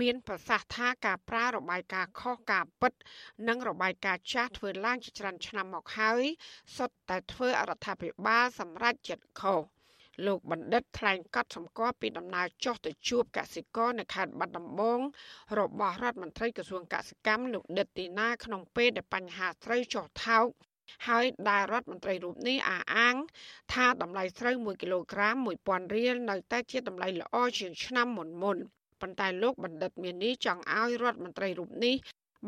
[0.00, 2.92] មានប្រសាសន៍ថាការប្រើរបាយការណ៍ខុសការពិត
[3.48, 6.22] និងរបាយការណ៍ចាស់ធ្វើឡើងជាច្រើនឆ្នាំមកហើយ
[6.76, 9.60] សុទ្ធតែធ្វើអរដ្ឋាភិបាលសម្រាប់ចិត្តខុស
[10.26, 15.00] លោកបណ្ឌិតថ្លែងកត់សម្គាល់ពីដំណើរចុះទៅជួបកសិករនៅខេត្តបាត់ដំបង
[15.58, 20.46] របស់រដ្ឋមន្ត្រីក្រសួងកសិកម្មលោកដិតទីណាក្នុងពេលដែលបញ្ហាស្រូវចុះថោក
[21.08, 23.16] ហើយដែលរដ្ឋមន្ត្រីរូបនេះអះអាង
[23.74, 25.36] ថាតម្លៃស្រូវ1គីឡូក្រាម
[25.66, 28.56] 1000រៀលនៅតែជាតម្លៃល្អជាងឆ្នាំមុនមុន
[29.00, 31.96] ប៉ុន្តែលោកបណ្ឌិតមាននេះចង់ឲ្យរដ្ឋមន្ត្រីរូបនេះ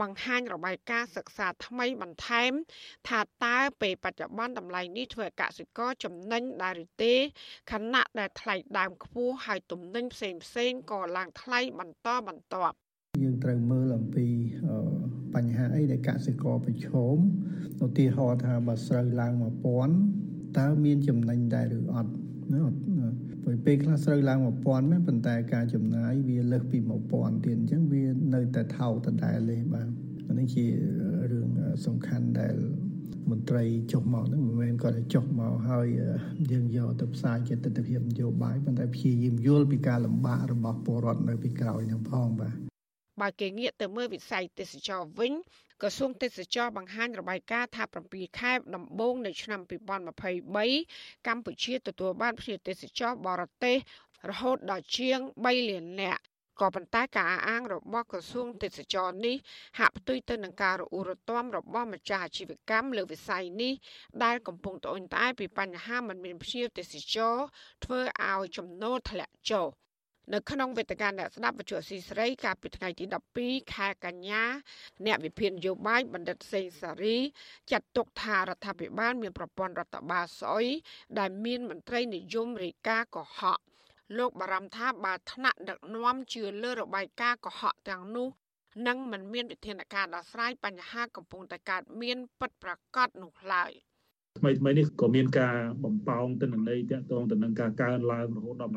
[0.00, 2.52] បង្ហាញរបាយការណ៍សិក្សាថ្មីបន្ថែម
[3.08, 7.14] ថាតើពេលបច្ចុប្បន្នតម្លៃនេះធ្វើឲ្យកសិករចំណេញដែរឬទេ
[7.72, 12.76] ខណៈដែលថ្លៃដើមខ្ពស់ហើយទំនិញផ្សេងផ្សេងក៏ឡើងថ្លៃបន្តបន្ទាប់
[13.22, 14.26] យើងត្រូវមើលអំពី
[15.34, 17.16] បញ្ហាអីដែលកសិករប្រឈម
[17.84, 19.32] ឧទាហរណ៍ថាបើស្រូវឡើង
[19.94, 22.12] 1000តើមានចំណេញដែរឬអត់
[22.52, 22.62] ណា
[23.44, 26.78] ពេលពេលខ្លះស្រូវឡើង1000មែនប៉ុន្តែការចំណាយវាលើសពី
[27.12, 28.04] 1000ទៀតអញ្ចឹងវា
[28.34, 29.88] នៅតែថោកដដែលទេបាទ
[30.38, 30.66] នេះជា
[31.32, 31.48] រឿង
[31.86, 32.56] សំខាន់ដែល
[33.30, 35.86] មន្ត្រីចុះមកហ្នឹងមិនមែនគាត់តែចុះមកហើយ
[36.52, 42.54] យើងយកទៅផ្សាយជាទស្សនវិជ្ជានយោបាយប៉ុន្តែព្យាយាមយល់ពីការលំបាករបស់ពលរដ្ឋនៅពីក្រោយហ្នឹងផងបាទ
[43.20, 45.32] បើគេងាកទៅមើលវិស័យទេសចរវិញ
[45.82, 53.76] ក្រសួងទេសចរបង្ហាញរបាយការណ៍ថា7ខែដំបូងនៃឆ្នាំ2023កម្ពុជាទទួលបានភ្ញៀវទេសចរបរទេស
[54.30, 56.22] រហូតដល់ជាង3លាននាក់
[56.60, 59.36] ក៏ប៉ុន្តែការអះអាងរបស់ក្រសួងទេសចរនេះ
[59.78, 63.74] ហាក់ផ្ទុយទៅនឹងការរអ៊ូរទាំរបស់ម្ចាស់អាជីវកម្មលើវិស័យនេះ
[64.24, 67.36] ដែលកំពុងត្អូញត្អែរពីបញ្ហាមិនមានភ្ញៀវទេសចរ
[67.84, 68.00] ធ្វើ
[68.30, 69.66] ឲ្យចំណូលធ្លាក់ចុះ
[70.32, 73.04] នៅក្នុងវេទិកាអ្នកស្ដាប់វិទ្យុស៊ីស្រីកាលពីថ្ងៃទី
[73.38, 74.42] 12ខែកញ្ញា
[75.06, 77.18] អ្នកវិភាគនយោបាយបណ្ឌិតសេងសារី
[77.70, 80.66] ចាត់ទុកថារដ្ឋាភិបាលមានប្រព័ន្ធរដ្ឋបាលស្អុយ
[81.18, 83.58] ដែលមានមន្ត្រីនិយមរាយការណ៍កុហក
[84.18, 88.28] លោកបារម្ភថាបើថ្នាក់ដឹកនាំជឿលើរបាយការណ៍កុហកទាំងនោះ
[88.86, 93.72] នឹងមិនមានវិធានការដោះស្រាយបញ្ហាកំពុងតែកើតមានពិតប្រាកដនោះឡើយ។
[94.40, 98.72] ថ្មីថ្មីនេះក៏មានការបំផោងទិន្នន័យតាក់ទងទៅនឹងការកើនឡើងរហូតដល់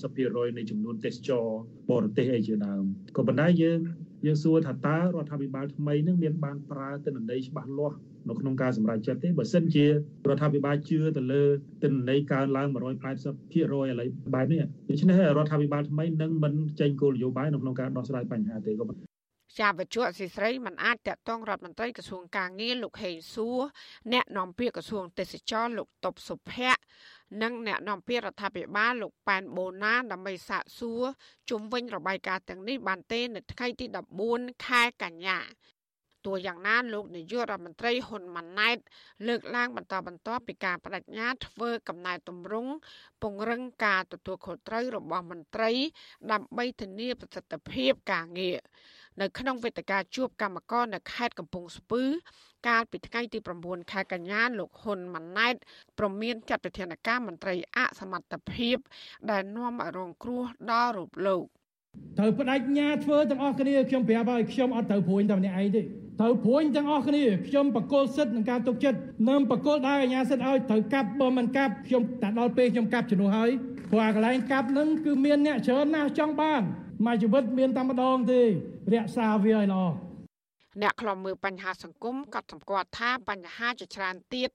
[0.00, 1.46] 180%នៃចំនួនទេសចរ
[1.90, 2.84] បរទេសអីជាដើម
[3.16, 3.78] ក៏ប៉ុន្តែយើង
[4.26, 7.96] យើងសួរថាតើរដ្ឋាភិបាលថ្មីនឹងមានបានប្រើទិន្នន័យច្បាស់លាស់
[8.28, 9.90] នៅក្នុងការសម្រេចចិត្តទេបើសិនជារ
[10.34, 11.42] ដ្ឋាភិបាលជឿទៅលើ
[11.82, 12.76] ទិន្នន័យកើនឡើង180%
[13.58, 19.07] ឥឡូវបែបនេះដូច្នេះរដ្ឋាភិបាលថ្មីនឹងមិនចេញគោលនយោបាយនៅក្នុងការដោះស្រាយបញ្ហាទេក៏
[19.58, 23.60] ជាវិជ្ជាស៊ីស្រីមិនអាចតាក់ទងរដ្ឋមន្ត្រីក្រសួងកាងារលោកហេងសួរ
[24.12, 26.80] អ្នកនាំពាក្យក្រសួងទេសចរលោកតុបសុភ័ក្រ
[27.42, 31.02] និងអ្នកនាំពាក្យរដ្ឋាភិបាលលោកប៉ែនបូណាដើម្បីសាកសួរ
[31.50, 33.86] ជុំវិញរបាយការណ៍ទាំងនេះបានទេនៅថ្ងៃទី
[34.26, 35.38] 14ខែកញ្ញា
[36.26, 38.78] ទោះយ៉ាងណាលោកនាយករដ្ឋមន្ត្រីហ៊ុនម៉ាណែត
[39.26, 42.72] លើកឡើងបន្តបន្តពីការបដិញ្ញាធ្វើកំណែតម្រង់
[43.22, 45.70] ពង្រឹងការទទួលខុសត្រូវរបស់មន្ត្រី
[46.32, 48.58] ដើម្បីធានាប្រសិទ្ធភាពការងារ
[49.20, 52.02] នៅក្នុងវេទិកាជួបកម្មករនៅខេត្តកំពង់ស្ពឺ
[52.68, 55.54] កាលពីថ្ងៃទី9ខែកញ្ញាលោកហ៊ុនម៉ាណែត
[55.98, 58.76] ប្រមានចាត់វិធានការមន្ត្រីអសមត្ថភាព
[59.30, 61.44] ដែលនាំឲ្យរងគ្រោះដល់រូបលោក
[62.18, 65.82] ត្រូវបដិញ្ញាធ្វើទាំងអស់គ្នាខ្ញុំប្រាប់ឲ្យខ្ញុំអត់ត្រូវព្រួយតែម្នាក់ឯងទេ
[66.20, 68.98] ត្រូវព្រួយទាំងអស់គ្នាខ្ញុំបកគលសិទ្ធិនឹងការទុកចិត្ត
[69.28, 73.50] នឹងបកគលដែរអាញាសិទ្ធិឲ្យត្រូវកាប់បើមិនកាប់ខ្ញុំតែដល់ពេលខ្ញុំកាប់ជំនួសហើយ
[73.90, 76.62] ព្រោះអាកន្លែងកាប់នឹងគឺមានអ្នកច្រើនណាស់ចង់បាន
[77.06, 78.40] មួយជីវិតមានតែម្ដងទេ
[78.92, 79.84] រក្សាវាឲ្យល្អ
[80.82, 84.50] អ្នកខ្លំមើលបញ្ហាសង្គមក៏សម្គាល់ថាបញ្ហាជាច្រើនទៀត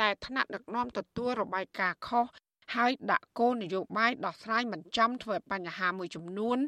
[0.00, 2.26] ដែលថ្នាក់ដឹកនាំទទួលរបាយការណ៍ខុស
[2.74, 6.58] ហើយដាក់គោលនយោបាយដោះស្រាយមិនចំធ្វើបញ្ហាមួយចំនួន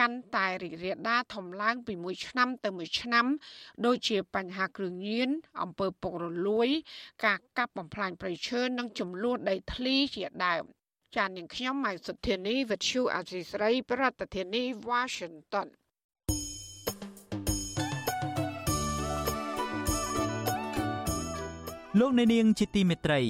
[0.00, 3.26] កាន់តែរីករាលដាលធំឡើងពីមួយឆ្នាំទៅមួយឆ្នាំ
[3.86, 5.28] ដូចជាបញ្ហាគ្រឿងញៀន
[5.62, 6.68] អំពើពុករលួយ
[7.24, 10.64] ការកាប់បំផ្លាញព្រៃឈើនិងចំនួនដីធ្លីជាដើម
[11.16, 15.68] ចាននាងខ្ញុំម៉ៃសុធានីវិទ្យុអាស៊ីស្រី ប្រធានាធិបតី Washington
[21.98, 23.20] លោកអ្នកនាងជាទីមេត្រី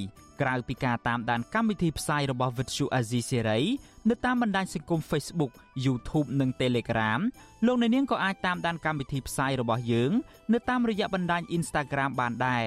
[0.40, 3.62] ក្រៅពីការតាមដានកម្មវិធីផ្សាយរបស់ Vuthu Azizi Serai
[4.08, 5.52] នៅតាមបណ្ដាញសង្គម Facebook
[5.84, 7.20] YouTube និង Telegram
[7.66, 10.12] លោកអ្នកនាងក៏អាចតាមដានកម្មវិធីផ្សាយរបស់យើង
[10.52, 12.66] នៅតាមរយៈបណ្ដាញ Instagram បានដែរ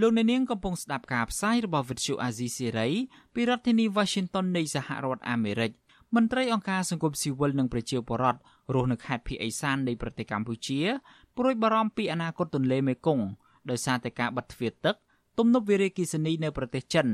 [0.00, 2.92] លោកអ្នកនាងកំពុងស្ដាប់ការផ្សាយរបស់ Vuthu Azizi Serai
[3.34, 5.72] ពីរដ្ឋធានី Washington នៃសហរដ្ឋអាមេរិក
[6.14, 8.40] មន្ត្រីអង្គការសង្គមស៊ីវិលនិងប្រជាពលរដ្ឋ
[8.74, 10.80] រស់នៅខេត្តភីអេសាននៃប្រទេសកម្ពុជា
[11.36, 13.24] ព្រួយបារម្ភពីអនាគតទន្លេមេគង្គ
[13.70, 14.96] ដោយសារតែការបិទទ្វារទឹក
[15.38, 17.06] ទំនប់វារីអគ្គិសនីនៅប្រទេសចិន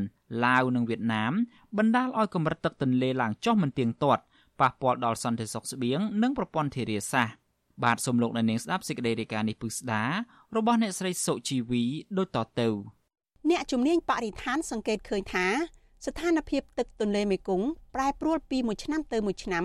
[0.44, 1.32] ឡាវនិងវៀតណាម
[1.78, 4.22] បណ្ដាលឲ្យកម្រិតទឹកទន្លេឡើងចុះមិនទៀងទាត់
[4.60, 7.47] ប៉ះពាល់ដល់សន្តិសុខស្បៀងនិងប្រព័ន្ធធារាសាស្ត្រ
[7.84, 10.02] បាទសូមលោកអ្នកនាងស្ដាប់សេចក្តីរាយការណ៍នេះពឹស្ដា
[10.56, 11.84] របស់អ្នកស្រីសុជីវី
[12.18, 12.68] ដូចតទៅ
[13.50, 15.46] អ្នកជំនាញបរិស្ថានសង្កេតឃើញថា
[16.06, 19.64] ស្ថានភាពទឹកទន្លេមេគង្គប្រែប្រួលពីមួយឆ្នាំទៅមួយឆ្នាំ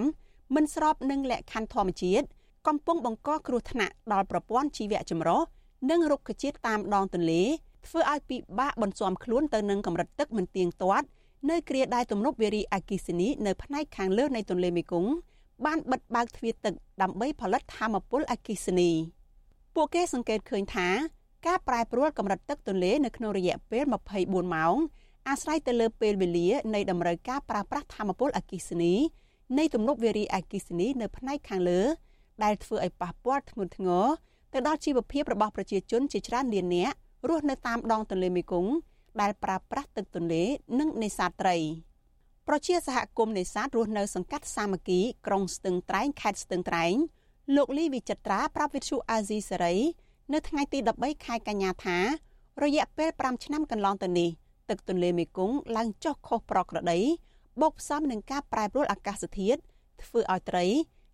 [0.55, 2.25] មិនស្របនឹងលក្ខខណ្ឌធម្មជាតិ
[2.67, 5.41] កំពុងបង្កគ្រោះថ្នាក់ដល់ប្រព័ន្ធជីវៈចម្រុះ
[5.89, 7.43] និងរុក្ខជាតិតាមដងទន្លេ
[7.87, 11.07] ធ្វើឲ្យពិបាកបន្ស៊ាំខ្លួនទៅនឹងកម្រិតទឹកមិនទៀងទាត់
[11.49, 15.11] នៅគ្រាដែលទំនប់វារីអគ្គិសនីនៅផ្នែកខាងលើនៃទន្លេមេគង្គ
[15.65, 18.91] បានបិទបើកទ្វារទឹកដើម្បីផលិតថាមពលអគ្គិសនី
[19.75, 20.87] ពួកគេសង្កេតឃើញថា
[21.47, 23.83] ការប្រែប្រួលកម្រិតទឹកទន្លេនៅក្នុងរយៈពេល
[24.17, 24.75] 24ម៉ោង
[25.29, 28.93] អាស្រ័យទៅលើពេលវេលានៃតម្រូវការប្រើប្រាស់ធម្មពលអគ្គិសនី
[29.57, 31.81] នៃទំនប់វារីអគ្គិសនីនៅផ្នែកខាងលើ
[32.43, 34.05] ដែលធ្វើឲ្យប៉ះពាល់ធ្ងន់ធ្ងរ
[34.53, 36.95] ទៅដល់ជីវភាពរបស់ប្រជាជនជាច្រើនលាននាក់
[37.29, 38.71] រស់នៅតាមដងទន្លេមេគង្គ
[39.21, 40.43] ដែលប្រើប្រាស់ទឹកទន្លេ
[40.79, 41.55] និងនេសាទត្រី
[42.47, 46.95] ប្រជាសហគមន៍នេសាទរស់នៅសង្កាត់សាមគ្គីក្រុងស្ទឹងត្រែងខេត្តស្ទឹងត្រែង
[47.55, 49.75] លោកលីវិចិត្រាប្រាប់វិទ្យុអាស៊ីសេរី
[50.33, 51.97] នៅថ្ងៃទី13ខែកញ្ញាថា
[52.63, 54.29] រយៈពេល5ឆ្នាំកន្លងទៅនេះ
[54.69, 56.99] ទឹកទន្លេមេគង្គឡើងចុះខុសប្រក្រតី
[57.61, 59.59] បូកផ្សំនឹងការប្រែប្រួលអាកាសធាតុ
[60.03, 60.65] ធ្វើឲ្យត្រី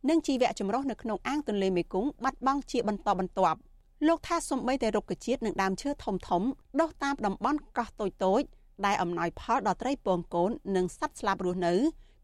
[0.10, 3.60] និងជីវៈចម្រុះនៅក្នុងអាងទន្លេមេគង្គបាត់បង់ជាបន្តបន្ទាប់
[4.08, 6.44] លោកថាសំបីតែរុក្ខជាតិនិងដើមឈើធំធំ
[6.80, 8.42] ដុះតាមតំបន់កោះតូចតូច
[8.86, 11.74] ដែលអំណោយផលដល់ត្រីពងកូននិងសត្វស្លាបរស់នៅ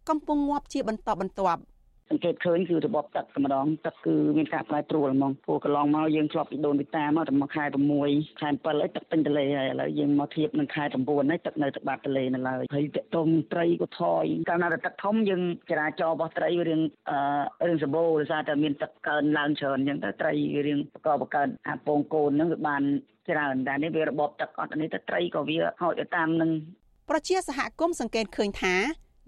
[0.09, 1.61] កំពុងងាប់ជាបន្តបន្ទាប់
[2.09, 7.63] សង្កេតឃើញគឺរបបទឹកតែម្ដងទឹកគឺមានការប្រែប្រួលហ្មងព្រោះកន្លងមកយើងធ្លាប់ពីដូនពីតាមកតែមកខែ
[8.01, 22.83] 6ខែ7ហើយទឹកពេញទន្លេហើយឥឡូវយើងមកធៀបនឹងខែ9ហើយទឹកនៅតែបាត់ទន្លេនៅឡើយហើយតកតុំត្រីក៏ថយកាលណាទឹកធំយើងចរាចរណ៍របស់ត្រីវារៀងអឺរឿងសម្បូរដោយសារតែមានទឹកកើនឡើងច្រើនអញ្ចឹងទៅត្រីវារៀងបកបកើនអាពងកូនហ្នឹងវាបាន
[23.29, 26.51] ច្រើនតែនេះវារបបទឹកអត់នេះទៅត្រីក៏វាហោចទៅតាមនឹង
[27.09, 28.75] ប្រជាសហគមន៍សង្កេតឃើញថា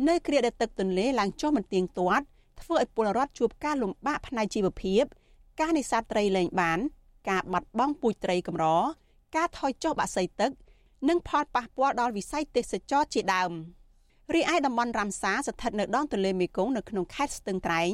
[0.07, 2.25] នៅគ្រាដែលទឹកទន្លេឡើងចុះមិនទៀងទាត់
[2.62, 5.03] ធ្វើឲ្យពលរដ្ឋជួបការលំបាកផ្នែកជីវភាព
[5.60, 6.80] ការនេសាទត្រីលែងបាន
[7.30, 8.66] ការបាត់បង់ពូជត្រីកម្រ
[9.36, 10.51] ការថយចុះបាក់សីទឹក
[11.10, 13.51] និងផលប៉ះពាល់ដល់វិស័យទេសចរជាដើម
[14.36, 17.91] រីឯតំបន់រ៉ាំសាស្ថិតនៅដងទន្លេមេគង្គនៅក្នុងខេត្តស្ទឹងត្រែង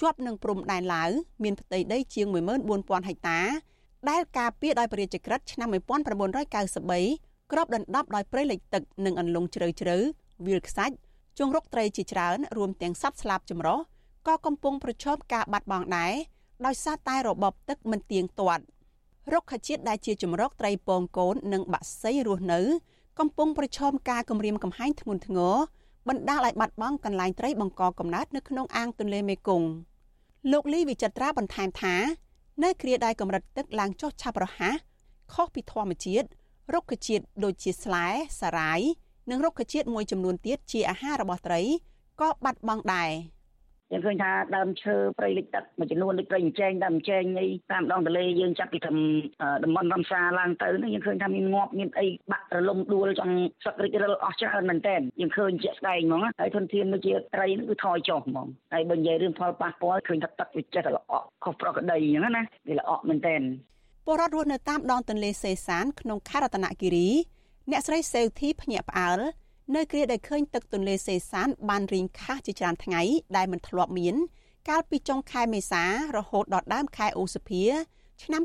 [0.00, 1.10] ជាប់នឹងព្រំដែនឡាវ
[1.42, 2.26] មានផ្ទៃដីជាង
[2.68, 3.40] 14000ហិកតា
[4.10, 9.96] ដែលការពារដោយព្រះរាជក្រឹត្យឆ្នាំ1993ក្របដណ្ដប់ដោយព្រៃលិចទឹកនិងអន្លង់ជ្រៅជ្រៅ
[10.46, 10.94] វាលខ្សាច់
[11.38, 13.78] ជង្រុកត្រីជាច្រើនរួមទាំងសត្វស្លាបចម្រុះ
[14.26, 16.12] ក៏កំពុងប្រឈមការបាត់បង់ដែរ
[16.66, 18.64] ដោយសារតែរបបទឹកមិនទៀងទាត់
[19.32, 22.60] រុក្ខជាតិដែលជាជំរកត្រីពងកូននិងបាក់សីរស់នៅ
[23.18, 25.54] កំពុងប្រឈមការគំរាមកំហែងធ្ងន់ធ្ងរ
[26.08, 29.68] បណ្ដាលឲ្យបាត់បង់កន្លែងត្រីបង្កកំណើតនៅក្នុងអាងទន្លេមេគង្គ
[30.52, 31.94] លោកលីវិចិត្រាបន្ថែមថា
[32.62, 34.76] នៅគ្រាដែលកម្រិតទឹកឡើងចុះឆាប់រហ័ស
[35.34, 36.26] ខុសពីធម្មជាតិ
[36.74, 38.06] រុក្ខជាតិដូចជាស្លែ
[38.40, 38.80] សារាយ
[39.30, 41.62] និងរុក្ខជាតិមួយចំនួនទៀតជាអាហាររបស់ត្រី
[42.20, 43.10] ក៏បាត់បង់ដែរ។
[43.92, 48.96] យើងឃើញថាដើមឈើព្រៃលិចទឹកមួយចំនួនដូចព្រៃអញ្ចែងដើមអញ្ចែងអីតាមដងទន្លេយើងចាប់ពីធំ
[49.64, 63.36] តំបន់រំសាឡើងទៅនេះយើងឃើញថាមានងាប់មានអីបាក់រលំដួលចង់សឹករិចរិលអស់ច្រើនមែនតើយើងឃើញជាក់ស្ដែងហ្មងហើយធនធានដូចជាត្រីនេះគឺថយចុះហ្មងហើយបើនិយាយរឿងផលប៉ះពាល់ឃើញថាទឹកវាចេះតែល្អក់ខុសប្រក្រតីអញ្ចឹងណាវាល្អក់មែនតើ
[64.06, 67.08] ពលរដ្ឋរស់នៅតាមដងទន្លេសេសានក្នុងខេត្តរតនគិរី
[67.70, 69.20] អ្នកស្រីសេវធីភ្ញាក់ផ្អើល
[69.74, 73.02] នៅគ្រាដែលឃើញទឹកទន្លេសេសានបានរីងខះជាច្រើនថ្ងៃ
[73.36, 74.16] ដែលមិនធ្លាប់មាន
[74.68, 75.82] កាលពីចុងខែមេសា
[76.16, 77.62] រហូតដល់ដើមខែឧសភា
[78.22, 78.42] ឆ្នាំ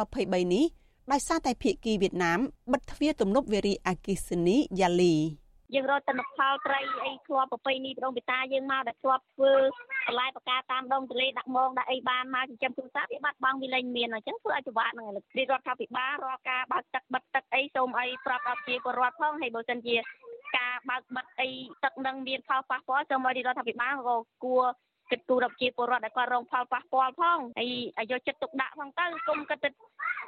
[0.00, 0.64] 2023នេះ
[1.12, 2.40] ដោយសារតែភៀកគីវៀតណាម
[2.72, 5.16] បិទទ្វារទំនប់វារីអគិសនីយ៉ាលី
[5.74, 9.52] យើងរកទិន្នផលត្រីអីធ្លាប់ប្រពៃណីដងបេតាយើងមកដែលធ្លាប់ធ្វើ
[10.06, 19.96] បន្លែបកាតាមដងទន្លេដាក់មងដាក់អីបានមកចិញ្ចឹមគ្រួសារវាបាត់បង់វាលែងមានអញ្ចឹងធ្វើឲ្យពិបាកហ្នឹងរាជរដ្ឋាភិបាលរាល់ការបើកទឹកបិទទឹកអីសូមអីប្រាប់ដល់ជាពលរដ្ឋផងហើយបើសិនជា
[20.58, 21.48] ការបើកបិទអី
[21.84, 24.64] ទឹកនឹងមានផលប៉ះពាល់សូមឲ្យរដ្ឋាភិបាលក៏គួរ
[25.10, 29.70] គិតគូរដល់ជាពលរដ្ឋដែលគាត់រងផលប៉ះពាល់ផងហើយឲ្យយកចិត្តទុកដាក់ផងទៅគុំគិតទៅ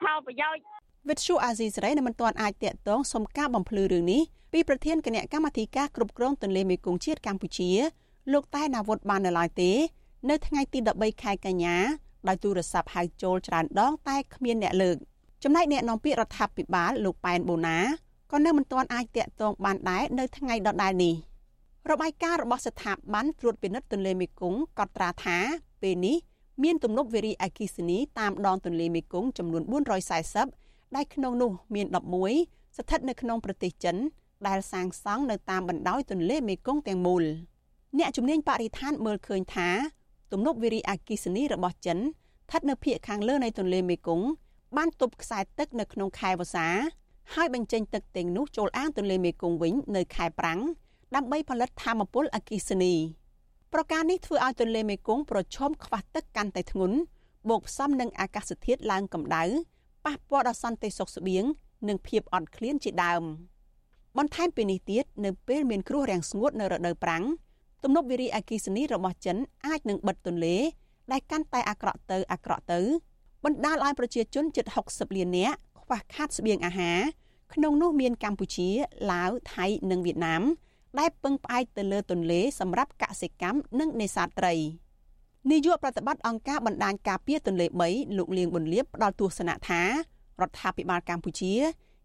[0.05, 0.63] ផលប្រយោជន៍
[1.09, 7.71] វិទ្យុអាស៊ីសេរីនៅមិនទាន់អាចតាក់ទងសុំការបំភ្លឺរឿងនេះពីប្រធានគណៈកម្មាធិការគ្រប់គ្រងទន្លេមេគង្គជាតិកម្ពុជា
[8.33, 9.71] លោកតែនាវុធបាននៅឡើយទេ
[10.31, 11.77] នៅថ្ងៃទី13ខែកញ្ញា
[12.29, 14.97] ដោយទូរស័ព្ទហៅចូលច្រើនដងតែគ្មានអ្នកលើក
[15.43, 17.79] ចំណែកអ្នកនាំពាក្យរដ្ឋាភិបាលលោកប៉ែនបូណា
[18.33, 21.15] ក៏នៅមិនទាន់អាចតាក់ទងបានដែរនៅថ្ងៃដដែលនេះ
[21.91, 25.39] របាយការណ៍របស់ស្ថាប័នត្រួតពិនិត្យទន្លេមេគង្គកត់ត្រាថា
[25.83, 26.17] ពេលនេះ
[26.63, 29.63] មានទំនប់វារីអគ្គិសនីតាមដងទន្លេមេគង្គចំនួន
[30.29, 31.87] 440ដែលក្នុងនោះមាន
[32.33, 33.97] 11ស្ថិតនៅក្នុងប្រទេសចិន
[34.49, 37.25] ដែលសាងសង់នៅតាមបណ្ដោយទន្លេមេគង្គទាំងមូល
[37.99, 39.69] អ្នកជំនាញបរិស្ថានមើលឃើញថា
[40.33, 44.27] ទំនប់វារីអគ្គិសនីរបស់ចិនស្ថិតនៅភាគខាងលើនៃទន្លេមេគង្គ
[44.77, 46.69] បានទប់ខ្សែទឹកនៅក្នុងខែវស្សា
[47.35, 50.61] ហើយបញ្ចេញទឹកទាំងនោះចូលអាងទន្លេមេគង្គវិញនៅខែប្រាំង
[51.15, 52.95] ដើម្បីផលិតធម្មពលអគ្គិសនី
[53.73, 56.97] ប្រការនេះធ្វើឲ្យទន្លេមេគង្គប្រឈមខ្វះទឹកកាន់តែធ្ងន់
[57.49, 59.45] បូកផ្សំនឹងអាកាសធាតុឡើងកម្ដៅ
[60.05, 61.45] ប៉ះពាល់ដល់សន្តិសុខស្បៀង
[61.89, 63.23] និងភាពអត់ឃ្លានជាដើម
[64.19, 67.25] បន្ថែមពីនេះទៀតនៅពេលមានគ្រោះរាំងស្ងួតនៅរដូវប្រាំង
[67.83, 70.57] ទំនប់វារីអគ្គិសនីរបស់ចិនអាចនឹងបិទទន្លេ
[71.13, 72.81] ដែលកាន់តែអាក្រក់ទៅអាក្រក់ទៅ
[73.45, 76.99] បណ្ដាលឲ្យប្រជាជនជិត60លាននាក់ខ្វះខាតស្បៀងអាហារ
[77.55, 78.69] ក្នុងនោះមានកម្ពុជា
[79.13, 80.43] ឡាវថៃនិងវៀតណាម
[80.99, 84.55] ដែលពឹងផ្អែកទៅលើទន្លេសម្រាប់កសិកម្មនិងនេសាទត្រី
[85.51, 89.83] នាយកប្រតិបត្តិអង្គការបណ្ដាញការពារទន្លេ3លោកលៀងប៊ុនលៀបផ្ដល់ទស្សនៈថា
[90.41, 91.55] រដ្ឋាភិបាលកម្ពុជា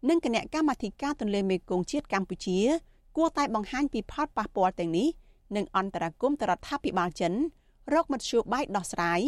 [0.08, 2.58] និងគណៈកម្មាធិការទន្លេមេគង្គជាតិកម្ពុជា
[3.16, 5.08] គួរតែបង្ហាញពីផលប៉ះពាល់ទាំងនេះ
[5.56, 7.32] និងអន្តរាគមន៍ទៅរដ្ឋាភិបាលចិន
[7.94, 9.20] រកមធ្យោបាយដោះស្រាយ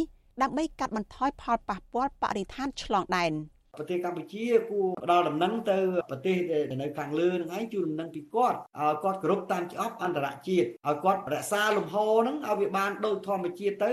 [0.43, 3.33] ដើម្បីកាត់បន្ថយផលប៉ះពាល់បរិស្ថានឆ្លងដែន
[3.81, 5.79] ប្រទេសកម្ពុជាគួរផ្ដល់ដំណឹងទៅ
[6.11, 13.91] ប្រទេសដែលនៅខាងលើនឹងឯងជួយដំណឹងពីគាត់ឲ្យគាត់គោរពតាមច្បាប់អន្តរជាតិឲ្យគាត់រក្សាលំហហ្នឹងឲ្យវាបានដូចធម្មជាតិទៅ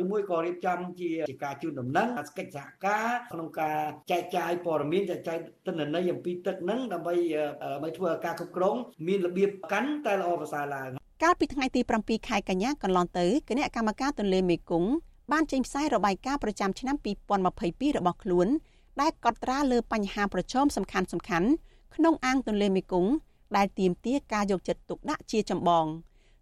[0.00, 2.08] ឬមួយក៏រៀបចំជាជាការជូនដំណឹង
[2.38, 3.78] កិច្ចសហការក្នុងការ
[4.10, 7.14] ចែកចាយព័ត៌មានចែកចាយទិន្នន័យអំពីទឹកហ្នឹងដើម្បី
[7.62, 8.76] ដើម្បីធ្វើឲ្យការគ្រប់គ្រង
[9.06, 10.90] មានរបៀបកាន់តែល្អប្រសើរឡើង
[11.22, 14.90] កាលពីថ្ងៃទី7ខែកញ្ញាកន្លងទៅគណៈកម្មការទន្លេមេគង្គ
[15.32, 16.96] បានចេញផ្សាយរបាយការណ៍ប្រចាំឆ្នាំ
[17.46, 18.48] 2022របស់ខ្លួន
[19.00, 21.48] ដែលកត់ត្រាលើបញ្ហាប្រឈមសំខាន់សំខាន់
[21.94, 23.12] ក្នុងអាងទន្លេមេគង្គ
[23.56, 25.86] ដែលទាមទារការយកចិត្តទុកដាក់ជាចម្បង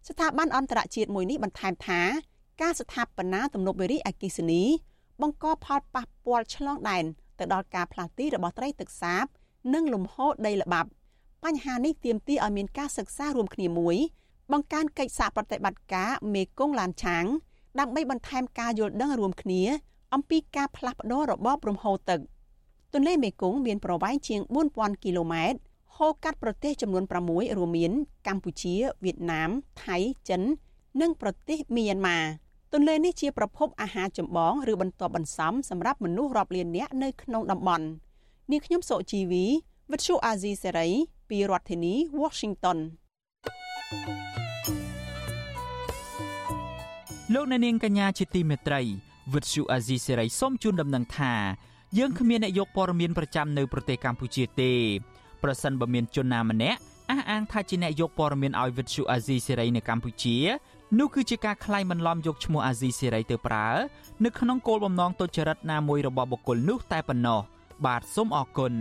[0.07, 2.01] ស្ថាប័នអន្តរជាតិមួយនេះបន្ថែមថា
[2.61, 4.63] ការស្ថាបនាទំនប់វារីអគ្គិសនី
[5.21, 7.03] បង្កផលប៉ះពាល់ឆ្លងដែន
[7.39, 9.25] ទៅដល់ការផ្លាស់ទីរបស់ត្រីទឹកសាប
[9.73, 10.89] និងលំហូរដីល្បាប់
[11.43, 13.97] បញ្ហានេះទាមទារឲ្យមានការសិក្សារួមគ្នាមួយ
[14.51, 17.25] បង្កើនកិច្ចសហប្រតិបត្តិការមេគង្គឡានឆាង
[17.79, 19.61] ដើម្បីបន្ថែមការយល់ដឹងរួមគ្នា
[20.13, 22.19] អំពីការផ្លាស់ប្តូររបបរំហូរទឹក
[22.93, 24.41] ទន្លេមេគង្គមានប្រវែងជាង
[24.73, 25.59] 4000គីឡូម៉ែត្រ
[25.95, 27.91] ហូរកាត់ប្រទេសចំនួន6រួមមាន
[28.27, 29.49] កម្ពុជាវៀតណាម
[29.85, 29.97] ថៃ
[30.29, 30.41] ចិន
[31.01, 32.17] និងប្រទេសមីយ៉ាន់ម៉ា
[32.73, 37.85] ទន្លេនេះជាប្រភពអាហារចម្បងឬបន្ទាប់បន្សំសម្រាប់មនុស្សរាប់លាននាក់នៅក្នុងតំបន់
[38.51, 39.45] នាងខ្ញុំសុជីវី
[39.91, 40.89] វិទ្យុអាស៊ីសេរី
[41.29, 42.77] ពីរដ្ឋធានី Washington
[47.33, 48.81] លោកអ្នកនាងកញ្ញាជាទីមេត្រី
[49.33, 51.33] វិទ្យុអាស៊ីសេរីសូមជូនដំណឹងថា
[51.97, 54.71] យើងគ្មានអ្នកយកព័ត៌មានប្រចាំនៅប្រទេសកម្ពុជាទេ
[55.43, 56.79] ប្រសិនបើមានជនណាម្នាក់
[57.09, 60.37] អះអាងថាជាអ្នកយកព័ត៌មានឲ្យវិទ្យុអាស៊ីសេរីនៅកម្ពុជា
[60.99, 63.67] នោះគឺជាការក្លែងបន្លំយកឈ្មោះអាស៊ីសេរីទៅប្រើ
[64.23, 67.39] នៅក្នុងគោលបំណងទុច្ចរិតណាមួយរបស់បុគ្គលនោះតែប៉ុណ្ណោះ
[67.85, 68.73] បាទសូមអរគុណ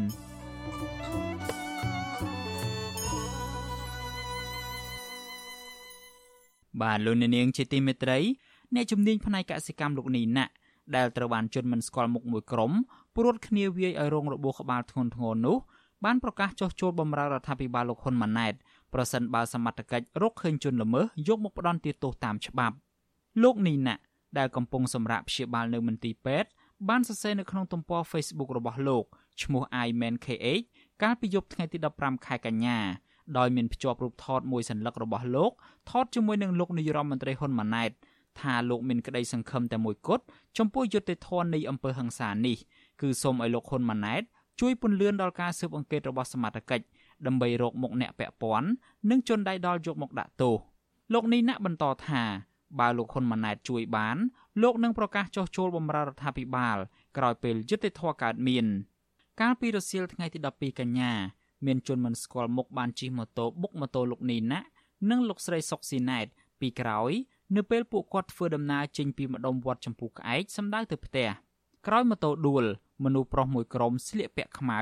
[6.82, 8.18] បាទលោកនាងជាទីមេត្រី
[8.74, 10.52] អ្នកជំនាញផ្នែកកសិកម្មលោកនីណាក់
[10.96, 12.72] ដែលត្រូវបានជន់មិនស្គាល់មុខមួយក្រុម
[13.16, 15.56] ព្រួតគ្នាវាយឲ្យរងរបួសក្បាលធ្ងន់ធ្ងរនោះ
[16.04, 18.54] បានប្រកាសចោះចូលបម្រើរដ្ឋាភិបាលលោកហ៊ុនម៉ាណែត
[18.94, 22.76] ប្រសិនបើសមត្ថកិច្ចរកឃើញជនល្មើសយកមកផ្ដន់ទោសតាមច្បាប់
[23.42, 24.02] លោកនីណាក់
[24.38, 26.48] ដែលកំពុងសម្រាកព្យាបាលនៅមន្ទីរពេទ្យ
[26.88, 29.04] បានសរសេរនៅក្នុងទំព័រ Facebook របស់លោក
[29.42, 30.64] ឈ្មោះ iManKH
[31.02, 32.78] កាលពីយប់ថ្ងៃទី15ខែកញ្ញា
[33.38, 35.52] ដោយមានភ្ជាប់រូបថតមួយសន្លឹករបស់លោក
[35.90, 37.90] ថតជាមួយនឹងលោកនាយរដ្ឋមន្ត្រីហ៊ុនម៉ាណែត
[38.42, 40.24] ថាលោកមានក្តីសង្ឃឹមតែមួយគត់
[40.58, 42.56] ចំពោះយុត្តិធម៌នៃអំពើហិង្សានេះ
[43.00, 44.22] គឺសូមឲ្យលោកហ៊ុនម៉ាណែត
[44.60, 46.84] ជួយពន្លឿនដល់ការស៊ើបអង្កេតរបស់សមត្ថកិច្ច
[47.26, 48.68] ដើម្បីរកមុខអ្នកពាក់ព័ន្ធ
[49.10, 50.54] និងជន់ដៃដល់យកមកដាក់ទោស
[51.12, 52.22] លោកនេះណាក់បន្តថា
[52.80, 54.16] បើលោកហ៊ុនម៉ាណែតជួយបាន
[54.62, 56.76] លោកនឹងប្រកាសចុះចូលបម្រើរដ្ឋាភិបាល
[57.16, 58.66] ក្រោយពេលយុត្តិធម៌កើតមាន
[59.40, 61.12] កាលពីរសៀលថ្ងៃទី12កញ្ញា
[61.66, 64.68] មានជនមិនស្គាល់មុខបានជិះម៉ូតូបុកម៉ូតូលោកនេះណាក់
[65.10, 66.26] និងលោកស្រីសុកស៊ីណែត
[66.60, 67.12] ពីក្រោយ
[67.56, 71.28] នៅពេលពួកគាត់ធ្វើដំណើរចេញពីម្ដុំវត្តចម្ពោះក្អែកសម្ដៅទៅផ្ទះ
[71.86, 72.64] ក្រោយម៉ូតូដួល
[73.04, 74.80] មនុស្សប្រុសមួយក្រុមស្លៀកពាក់ខ្មៅ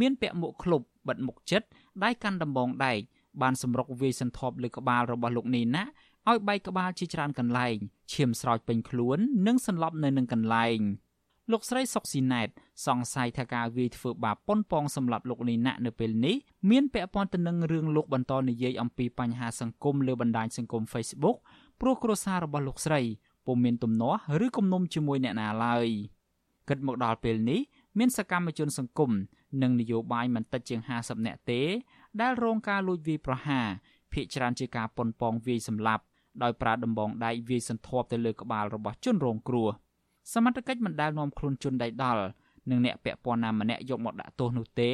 [0.00, 1.62] មានពាក់មួកឃ្លុបបិទមុខជិត
[2.04, 3.00] ដៃកាន់ដំបងដែក
[3.42, 5.84] បានសម្រុកវាយសន្ធាប់លើក្បាលរបស់លោកនីណា
[6.28, 7.76] ឲ្យបែកក្បាលជាច្រើនកន្លែង
[8.12, 10.80] ឈាមស្រោចពេញខ្លួន និងសន្លប់នៅនឹងកន្លែង
[11.50, 12.48] លោកស្រីសុកស៊ីណែត
[12.86, 16.36] សង្ស័យថាការវាយធ្វើបាបប៉ុនប៉ងសម្រាប់លោកនីណានៅពេលនេះ
[16.70, 21.36] មានពាក់ព័ន្ធទៅនឹងរឿងលោកបន្តនិយាយអំពីបញ្ហាសង្គមលើបណ្ដាញសង្គម Facebook
[21.80, 23.00] ព្រោះគ្រួសាររបស់លោកស្រី
[23.46, 25.86] ពុំមានទំនាស់ឬគំនុំជាមួយអ្នកណាឡើយ
[26.68, 27.60] គិតមកដល់ពេលនេះ
[27.98, 29.10] មានសកម្មជនសង្គម
[29.62, 31.60] និងនយោបាយមិនតិចជាង50នាក់ទេ
[32.20, 33.66] ដែលរងការលួចវាយប្រហារ
[34.12, 36.04] ភ ieck ច្រើនជាការប៉ុនប៉ងវាយសម្លាប់
[36.42, 39.68] ដោយប្រើដំបងដៃវាយសន្ធាប់ទៅលើក្បាលរបស់ជនរងគ្រោះ
[40.32, 42.22] សមត្ថកិច្ចមិនដែលនាំខ្លួនជនដៃដល់
[42.70, 44.90] និងអ្នកពាក់ព័ន្ធណាម្នាក់យកមកដាក់ទោសនោះទេ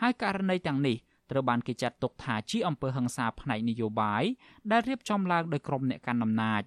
[0.00, 0.96] ហើយករណីទាំងនេះ
[1.30, 4.24] ត្រូវបានគេចាត់ទុកថាជាអំពើហិង្សាផ្នែកនយោបាយ
[4.70, 6.62] ដែលរៀបចំឡើងដោយក្រុមអ្នកកាន់អំណាច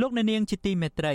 [0.00, 1.14] លោកអ្នកនាងជាទីមេត្រី